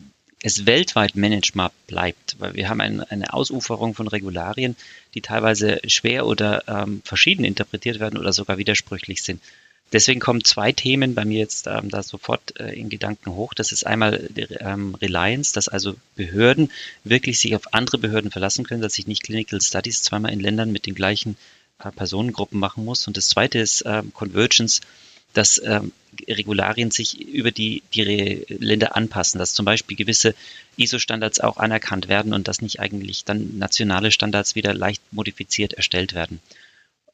es 0.43 0.67
weltweit 0.67 1.17
managebar 1.17 1.73
bleibt, 1.87 2.37
weil 2.39 2.55
wir 2.55 2.69
haben 2.69 2.83
ein, 2.83 3.01
eine 3.01 3.33
Ausuferung 3.33 3.95
von 3.95 4.09
Regularien, 4.09 4.77
die 5.15 5.23
teilweise 5.23 5.81
schwer 5.87 6.27
oder 6.27 6.69
ähm, 6.69 7.01
verschieden 7.03 7.45
interpretiert 7.45 7.99
werden 7.99 8.19
oder 8.19 8.33
sogar 8.33 8.59
widersprüchlich 8.59 9.23
sind. 9.23 9.41
Deswegen 9.93 10.19
kommen 10.19 10.43
zwei 10.43 10.73
Themen 10.73 11.15
bei 11.15 11.25
mir 11.25 11.39
jetzt 11.39 11.67
ähm, 11.69 11.89
da 11.89 12.03
sofort 12.03 12.59
äh, 12.59 12.73
in 12.73 12.89
Gedanken 12.89 13.33
hoch. 13.33 13.55
Das 13.55 13.71
ist 13.71 13.87
einmal 13.87 14.29
ähm, 14.61 14.97
Reliance, 14.97 15.53
dass 15.53 15.69
also 15.69 15.95
Behörden 16.17 16.73
wirklich 17.05 17.39
sich 17.39 17.55
auf 17.55 17.73
andere 17.75 17.99
Behörden 17.99 18.31
verlassen 18.31 18.65
können, 18.65 18.83
dass 18.83 18.99
ich 18.99 19.07
nicht 19.07 19.23
Clinical 19.23 19.61
Studies 19.61 20.03
zweimal 20.03 20.33
in 20.33 20.41
Ländern 20.41 20.73
mit 20.73 20.87
den 20.87 20.95
gleichen 20.95 21.37
äh, 21.79 21.93
Personengruppen 21.93 22.59
machen 22.59 22.85
muss. 22.85 23.07
Und 23.07 23.17
das 23.17 23.29
zweite 23.29 23.59
ist 23.61 23.85
ähm, 23.87 24.13
Convergence, 24.13 24.81
dass 25.33 25.61
ähm, 25.65 25.93
Regularien 26.29 26.91
sich 26.91 27.21
über 27.21 27.51
die, 27.51 27.83
die 27.93 28.45
Länder 28.49 28.97
anpassen, 28.97 29.39
dass 29.39 29.55
zum 29.55 29.65
Beispiel 29.65 29.97
gewisse 29.97 30.35
ISO-Standards 30.77 31.41
auch 31.41 31.57
anerkannt 31.57 32.09
werden 32.09 32.33
und 32.33 32.49
dass 32.49 32.63
nicht 32.63 32.81
eigentlich 32.81 33.25
dann 33.25 33.59
nationale 33.59 34.11
Standards 34.11 34.55
wieder 34.55 34.75
leicht 34.75 35.03
modifiziert 35.13 35.75
erstellt 35.75 36.15
werden. 36.15 36.41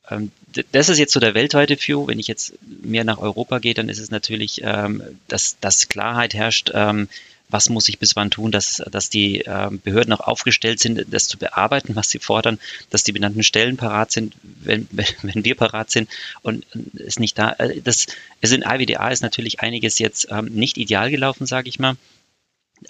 Ähm, 0.08 0.30
das 0.72 0.88
ist 0.88 0.98
jetzt 0.98 1.12
so 1.12 1.20
der 1.20 1.34
weltweite 1.34 1.76
View. 1.76 2.06
Wenn 2.06 2.18
ich 2.18 2.28
jetzt 2.28 2.54
mehr 2.62 3.04
nach 3.04 3.18
Europa 3.18 3.58
gehe, 3.58 3.74
dann 3.74 3.88
ist 3.88 3.98
es 3.98 4.10
natürlich, 4.10 4.60
ähm, 4.64 5.02
dass, 5.28 5.58
dass 5.60 5.88
Klarheit 5.88 6.34
herrscht, 6.34 6.70
ähm, 6.74 7.08
was 7.48 7.68
muss 7.68 7.88
ich 7.88 7.98
bis 7.98 8.14
wann 8.14 8.30
tun, 8.30 8.52
dass, 8.52 8.80
dass 8.92 9.10
die 9.10 9.42
Behörden 9.82 10.12
auch 10.12 10.20
aufgestellt 10.20 10.78
sind, 10.78 11.04
das 11.12 11.26
zu 11.26 11.36
bearbeiten, 11.36 11.96
was 11.96 12.08
sie 12.08 12.20
fordern, 12.20 12.60
dass 12.90 13.02
die 13.02 13.10
benannten 13.10 13.42
Stellen 13.42 13.76
parat 13.76 14.12
sind, 14.12 14.34
wenn, 14.44 14.86
wenn 15.22 15.44
wir 15.44 15.56
parat 15.56 15.90
sind 15.90 16.08
und 16.42 16.64
es 16.94 17.18
nicht 17.18 17.36
da, 17.36 17.54
äh, 17.54 17.80
das, 17.80 18.06
also 18.40 18.54
in 18.54 18.62
IWDA 18.62 19.08
ist 19.08 19.22
natürlich 19.22 19.58
einiges 19.58 19.98
jetzt 19.98 20.30
nicht 20.42 20.78
ideal 20.78 21.10
gelaufen, 21.10 21.44
sage 21.44 21.68
ich 21.68 21.80
mal. 21.80 21.96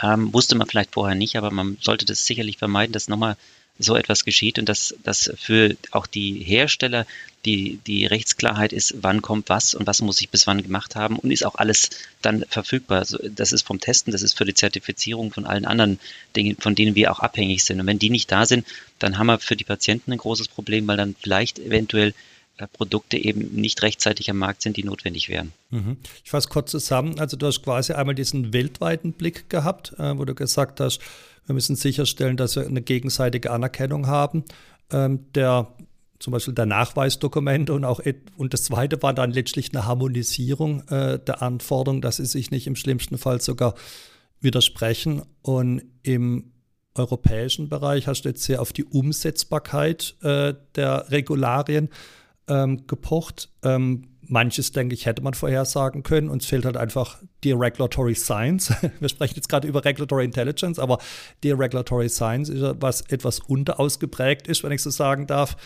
Ähm, 0.02 0.32
wusste 0.34 0.56
man 0.56 0.68
vielleicht 0.68 0.92
vorher 0.92 1.16
nicht, 1.16 1.36
aber 1.36 1.50
man 1.50 1.78
sollte 1.80 2.04
das 2.04 2.26
sicherlich 2.26 2.58
vermeiden, 2.58 2.92
dass 2.92 3.08
nochmal 3.08 3.36
so 3.80 3.96
etwas 3.96 4.24
geschieht 4.24 4.58
und 4.58 4.68
dass, 4.68 4.94
dass 5.02 5.32
für 5.36 5.76
auch 5.90 6.06
die 6.06 6.34
Hersteller 6.44 7.06
die, 7.46 7.78
die 7.86 8.04
Rechtsklarheit 8.04 8.72
ist, 8.72 8.96
wann 9.00 9.22
kommt 9.22 9.48
was 9.48 9.74
und 9.74 9.86
was 9.86 10.02
muss 10.02 10.20
ich 10.20 10.28
bis 10.28 10.46
wann 10.46 10.62
gemacht 10.62 10.94
haben 10.94 11.18
und 11.18 11.30
ist 11.30 11.46
auch 11.46 11.54
alles 11.54 11.88
dann 12.20 12.44
verfügbar. 12.48 13.06
Das 13.34 13.52
ist 13.52 13.66
vom 13.66 13.80
Testen, 13.80 14.12
das 14.12 14.22
ist 14.22 14.36
für 14.36 14.44
die 14.44 14.54
Zertifizierung 14.54 15.32
von 15.32 15.46
allen 15.46 15.64
anderen 15.64 15.98
Dingen, 16.36 16.56
von 16.60 16.74
denen 16.74 16.94
wir 16.94 17.10
auch 17.10 17.20
abhängig 17.20 17.64
sind. 17.64 17.80
Und 17.80 17.86
wenn 17.86 17.98
die 17.98 18.10
nicht 18.10 18.30
da 18.30 18.44
sind, 18.44 18.66
dann 18.98 19.16
haben 19.16 19.28
wir 19.28 19.38
für 19.38 19.56
die 19.56 19.64
Patienten 19.64 20.12
ein 20.12 20.18
großes 20.18 20.48
Problem, 20.48 20.86
weil 20.86 20.98
dann 20.98 21.16
vielleicht 21.18 21.58
eventuell 21.58 22.12
Produkte 22.66 23.16
eben 23.16 23.54
nicht 23.54 23.82
rechtzeitig 23.82 24.30
am 24.30 24.38
Markt 24.38 24.62
sind, 24.62 24.76
die 24.76 24.84
notwendig 24.84 25.28
wären. 25.28 25.52
Mhm. 25.70 25.96
Ich 26.24 26.30
fasse 26.30 26.48
kurz 26.48 26.70
zusammen. 26.70 27.18
Also 27.18 27.36
du 27.36 27.46
hast 27.46 27.62
quasi 27.62 27.92
einmal 27.92 28.14
diesen 28.14 28.52
weltweiten 28.52 29.12
Blick 29.12 29.48
gehabt, 29.50 29.94
äh, 29.98 30.16
wo 30.16 30.24
du 30.24 30.34
gesagt 30.34 30.80
hast, 30.80 31.00
wir 31.46 31.54
müssen 31.54 31.76
sicherstellen, 31.76 32.36
dass 32.36 32.56
wir 32.56 32.66
eine 32.66 32.82
gegenseitige 32.82 33.50
Anerkennung 33.50 34.06
haben. 34.06 34.44
Ähm, 34.92 35.26
der 35.34 35.68
zum 36.20 36.32
Beispiel 36.32 36.54
der 36.54 36.66
Nachweisdokumente 36.66 37.72
und 37.72 37.84
auch 37.84 38.00
und 38.36 38.52
das 38.52 38.64
zweite 38.64 39.02
war 39.02 39.14
dann 39.14 39.32
letztlich 39.32 39.70
eine 39.72 39.86
Harmonisierung 39.86 40.86
äh, 40.88 41.18
der 41.18 41.42
Anforderungen, 41.42 42.02
dass 42.02 42.18
sie 42.18 42.26
sich 42.26 42.50
nicht 42.50 42.66
im 42.66 42.76
schlimmsten 42.76 43.16
Fall 43.16 43.40
sogar 43.40 43.74
widersprechen. 44.40 45.22
Und 45.42 45.82
im 46.02 46.52
europäischen 46.94 47.68
Bereich 47.68 48.06
hast 48.06 48.22
du 48.22 48.28
jetzt 48.28 48.42
sehr 48.42 48.60
auf 48.60 48.72
die 48.72 48.84
Umsetzbarkeit 48.84 50.16
äh, 50.22 50.54
der 50.74 51.10
Regularien 51.10 51.88
ähm, 52.50 52.86
gepocht. 52.86 53.48
Ähm, 53.62 54.08
manches, 54.30 54.72
denke 54.72 54.94
ich, 54.94 55.06
hätte 55.06 55.22
man 55.22 55.34
vorhersagen 55.34 56.02
können. 56.02 56.28
Uns 56.28 56.46
fehlt 56.46 56.64
halt 56.64 56.76
einfach 56.76 57.18
die 57.42 57.52
Regulatory 57.52 58.14
Science. 58.14 58.72
Wir 59.00 59.08
sprechen 59.08 59.34
jetzt 59.36 59.48
gerade 59.48 59.66
über 59.66 59.84
Regulatory 59.84 60.24
Intelligence, 60.24 60.78
aber 60.78 60.98
die 61.42 61.52
Regulatory 61.52 62.08
Science 62.08 62.48
ist 62.48 62.62
was 62.80 63.02
etwas 63.02 63.40
unterausgeprägt 63.40 64.46
ist, 64.46 64.62
wenn 64.62 64.72
ich 64.72 64.82
so 64.82 64.90
sagen 64.90 65.26
darf. 65.26 65.56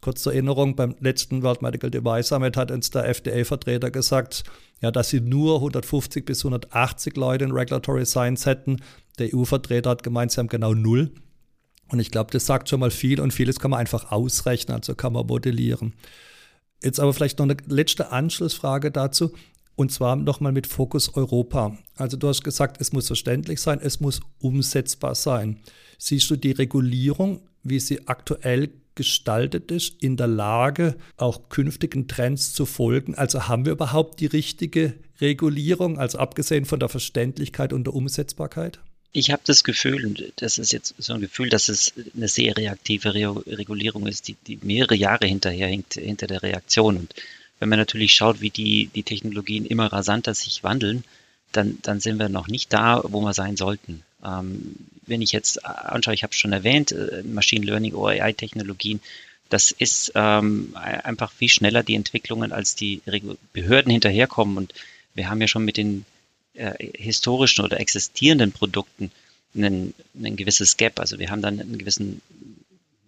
Kurz 0.00 0.22
zur 0.22 0.32
Erinnerung, 0.32 0.76
beim 0.76 0.96
letzten 1.00 1.42
World 1.42 1.60
Medical 1.60 1.90
Device 1.90 2.28
Summit 2.28 2.56
hat 2.56 2.70
uns 2.70 2.88
der 2.90 3.04
FDA-Vertreter 3.06 3.90
gesagt, 3.90 4.44
ja, 4.80 4.90
dass 4.90 5.10
sie 5.10 5.20
nur 5.20 5.56
150 5.56 6.24
bis 6.24 6.40
180 6.40 7.16
Leute 7.16 7.44
in 7.44 7.52
Regulatory 7.52 8.06
Science 8.06 8.46
hätten. 8.46 8.78
Der 9.18 9.34
EU-Vertreter 9.34 9.90
hat 9.90 10.02
gemeint, 10.02 10.32
sie 10.32 10.38
haben 10.38 10.48
genau 10.48 10.72
null. 10.72 11.12
Und 11.90 11.98
ich 11.98 12.10
glaube, 12.10 12.30
das 12.30 12.46
sagt 12.46 12.68
schon 12.68 12.80
mal 12.80 12.90
viel 12.90 13.20
und 13.20 13.32
vieles 13.32 13.58
kann 13.58 13.72
man 13.72 13.80
einfach 13.80 14.12
ausrechnen, 14.12 14.76
also 14.76 14.94
kann 14.94 15.12
man 15.12 15.26
modellieren. 15.26 15.94
Jetzt 16.82 17.00
aber 17.00 17.12
vielleicht 17.12 17.38
noch 17.38 17.46
eine 17.46 17.56
letzte 17.66 18.10
Anschlussfrage 18.10 18.90
dazu. 18.90 19.32
Und 19.76 19.90
zwar 19.92 20.14
nochmal 20.14 20.52
mit 20.52 20.66
Fokus 20.66 21.14
Europa. 21.14 21.78
Also 21.96 22.16
du 22.16 22.28
hast 22.28 22.44
gesagt, 22.44 22.80
es 22.80 22.92
muss 22.92 23.06
verständlich 23.06 23.60
sein, 23.60 23.80
es 23.80 23.98
muss 23.98 24.20
umsetzbar 24.38 25.14
sein. 25.14 25.60
Siehst 25.96 26.30
du 26.30 26.36
die 26.36 26.50
Regulierung, 26.52 27.40
wie 27.62 27.80
sie 27.80 28.06
aktuell 28.06 28.70
gestaltet 28.94 29.70
ist, 29.70 30.02
in 30.02 30.18
der 30.18 30.26
Lage, 30.26 30.96
auch 31.16 31.48
künftigen 31.48 32.08
Trends 32.08 32.52
zu 32.52 32.66
folgen? 32.66 33.14
Also 33.14 33.48
haben 33.48 33.64
wir 33.64 33.72
überhaupt 33.72 34.20
die 34.20 34.26
richtige 34.26 34.94
Regulierung, 35.20 35.98
also 35.98 36.18
abgesehen 36.18 36.66
von 36.66 36.80
der 36.80 36.90
Verständlichkeit 36.90 37.72
und 37.72 37.84
der 37.84 37.94
Umsetzbarkeit? 37.94 38.80
Ich 39.12 39.30
habe 39.32 39.42
das 39.44 39.64
Gefühl, 39.64 40.06
und 40.06 40.32
das 40.36 40.58
ist 40.58 40.72
jetzt 40.72 40.94
so 40.98 41.14
ein 41.14 41.20
Gefühl, 41.20 41.48
dass 41.48 41.68
es 41.68 41.92
eine 42.14 42.28
sehr 42.28 42.56
reaktive 42.56 43.14
Re 43.14 43.42
Regulierung 43.46 44.06
ist, 44.06 44.28
die, 44.28 44.36
die 44.46 44.58
mehrere 44.62 44.94
Jahre 44.94 45.26
hinterherhinkt, 45.26 45.94
hinter 45.94 46.28
der 46.28 46.42
Reaktion. 46.42 46.96
Und 46.96 47.14
wenn 47.58 47.68
man 47.68 47.78
natürlich 47.78 48.14
schaut, 48.14 48.40
wie 48.40 48.50
die, 48.50 48.86
die 48.94 49.02
Technologien 49.02 49.66
immer 49.66 49.92
rasanter 49.92 50.34
sich 50.34 50.62
wandeln, 50.62 51.04
dann, 51.52 51.78
dann 51.82 51.98
sind 51.98 52.18
wir 52.18 52.28
noch 52.28 52.46
nicht 52.46 52.72
da, 52.72 53.02
wo 53.02 53.20
wir 53.20 53.34
sein 53.34 53.56
sollten. 53.56 54.04
Ähm, 54.24 54.76
wenn 55.06 55.22
ich 55.22 55.32
jetzt 55.32 55.64
anschaue, 55.64 56.14
ich 56.14 56.22
habe 56.22 56.30
es 56.30 56.38
schon 56.38 56.52
erwähnt, 56.52 56.92
äh, 56.92 57.24
Machine 57.24 57.66
Learning, 57.66 57.94
OAI-Technologien, 57.94 59.00
das 59.48 59.72
ist 59.72 60.12
ähm, 60.14 60.76
einfach 60.76 61.32
viel 61.32 61.48
schneller 61.48 61.82
die 61.82 61.96
Entwicklungen, 61.96 62.52
als 62.52 62.76
die 62.76 63.02
Behörden 63.52 63.90
hinterherkommen. 63.90 64.56
Und 64.56 64.74
wir 65.14 65.28
haben 65.28 65.40
ja 65.40 65.48
schon 65.48 65.64
mit 65.64 65.76
den 65.76 66.06
äh, 66.60 66.90
historischen 66.94 67.64
oder 67.64 67.80
existierenden 67.80 68.52
Produkten 68.52 69.10
ein, 69.54 69.94
ein 70.22 70.36
gewisses 70.36 70.76
Gap. 70.76 71.00
Also 71.00 71.18
wir 71.18 71.30
haben 71.30 71.42
dann 71.42 71.58
einen 71.58 71.78
gewissen 71.78 72.20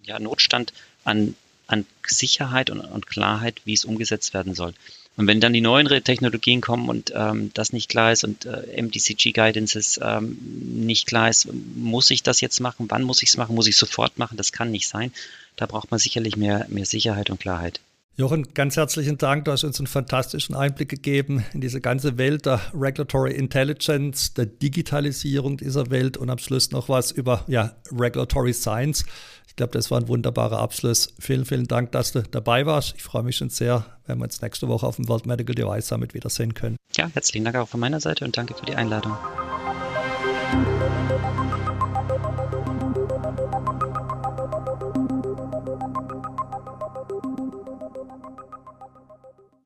ja, 0.04 0.18
Notstand 0.18 0.72
an, 1.04 1.34
an 1.66 1.86
Sicherheit 2.06 2.70
und, 2.70 2.80
und 2.80 3.06
Klarheit, 3.06 3.60
wie 3.64 3.74
es 3.74 3.84
umgesetzt 3.84 4.34
werden 4.34 4.54
soll. 4.54 4.74
Und 5.16 5.26
wenn 5.26 5.40
dann 5.40 5.52
die 5.52 5.60
neuen 5.60 5.86
Technologien 6.02 6.62
kommen 6.62 6.88
und 6.88 7.12
ähm, 7.14 7.50
das 7.52 7.74
nicht 7.74 7.90
klar 7.90 8.12
ist 8.12 8.24
und 8.24 8.46
äh, 8.46 8.80
MDCG-Guidances 8.80 10.00
ähm, 10.02 10.38
nicht 10.40 11.06
klar 11.06 11.28
ist, 11.28 11.48
muss 11.52 12.10
ich 12.10 12.22
das 12.22 12.40
jetzt 12.40 12.60
machen? 12.60 12.86
Wann 12.88 13.02
muss 13.02 13.22
ich 13.22 13.28
es 13.28 13.36
machen? 13.36 13.54
Muss 13.54 13.66
ich 13.66 13.76
sofort 13.76 14.18
machen? 14.18 14.38
Das 14.38 14.52
kann 14.52 14.70
nicht 14.70 14.88
sein. 14.88 15.12
Da 15.56 15.66
braucht 15.66 15.90
man 15.90 16.00
sicherlich 16.00 16.36
mehr, 16.36 16.66
mehr 16.70 16.86
Sicherheit 16.86 17.28
und 17.28 17.40
Klarheit. 17.40 17.80
Jochen, 18.14 18.53
ganz 18.53 18.77
herzlichen 18.77 19.16
Dank. 19.16 19.46
Du 19.46 19.53
hast 19.53 19.64
uns 19.64 19.81
einen 19.81 19.87
fantastischen 19.87 20.55
Einblick 20.55 20.90
gegeben 20.90 21.46
in 21.55 21.62
diese 21.62 21.81
ganze 21.81 22.18
Welt 22.18 22.44
der 22.44 22.61
Regulatory 22.75 23.33
Intelligence, 23.33 24.35
der 24.35 24.44
Digitalisierung 24.44 25.57
dieser 25.57 25.90
Welt 25.90 26.18
und 26.18 26.29
am 26.29 26.37
Schluss 26.37 26.72
noch 26.72 26.90
was 26.90 27.11
über 27.11 27.42
ja, 27.46 27.72
Regulatory 27.90 28.53
Science. 28.53 29.07
Ich 29.48 29.57
glaube, 29.57 29.72
das 29.72 29.90
war 29.90 29.98
ein 29.98 30.09
wunderbarer 30.09 30.59
Abschluss. 30.59 31.14
Vielen, 31.18 31.46
vielen 31.46 31.68
Dank, 31.68 31.92
dass 31.92 32.12
du 32.12 32.22
dabei 32.22 32.66
warst. 32.66 32.94
Ich 32.96 33.03
freue 33.03 33.22
mich 33.22 33.37
schon 33.37 33.48
sehr, 33.48 33.87
wenn 34.07 34.18
wir 34.18 34.25
uns 34.25 34.42
nächste 34.42 34.68
Woche 34.68 34.87
auf 34.87 34.96
dem 34.96 35.09
World 35.09 35.25
Medical 35.25 35.55
Device 35.55 35.88
Summit 35.88 36.12
wiedersehen 36.12 36.53
können. 36.53 36.77
Ja, 36.94 37.09
herzlichen 37.14 37.44
Dank 37.44 37.57
auch 37.57 37.68
von 37.68 37.81
meiner 37.81 38.01
Seite 38.01 38.27
und 38.27 38.37
danke 38.37 38.53
für 38.53 38.66
die 38.66 38.75
Einladung. 38.75 39.16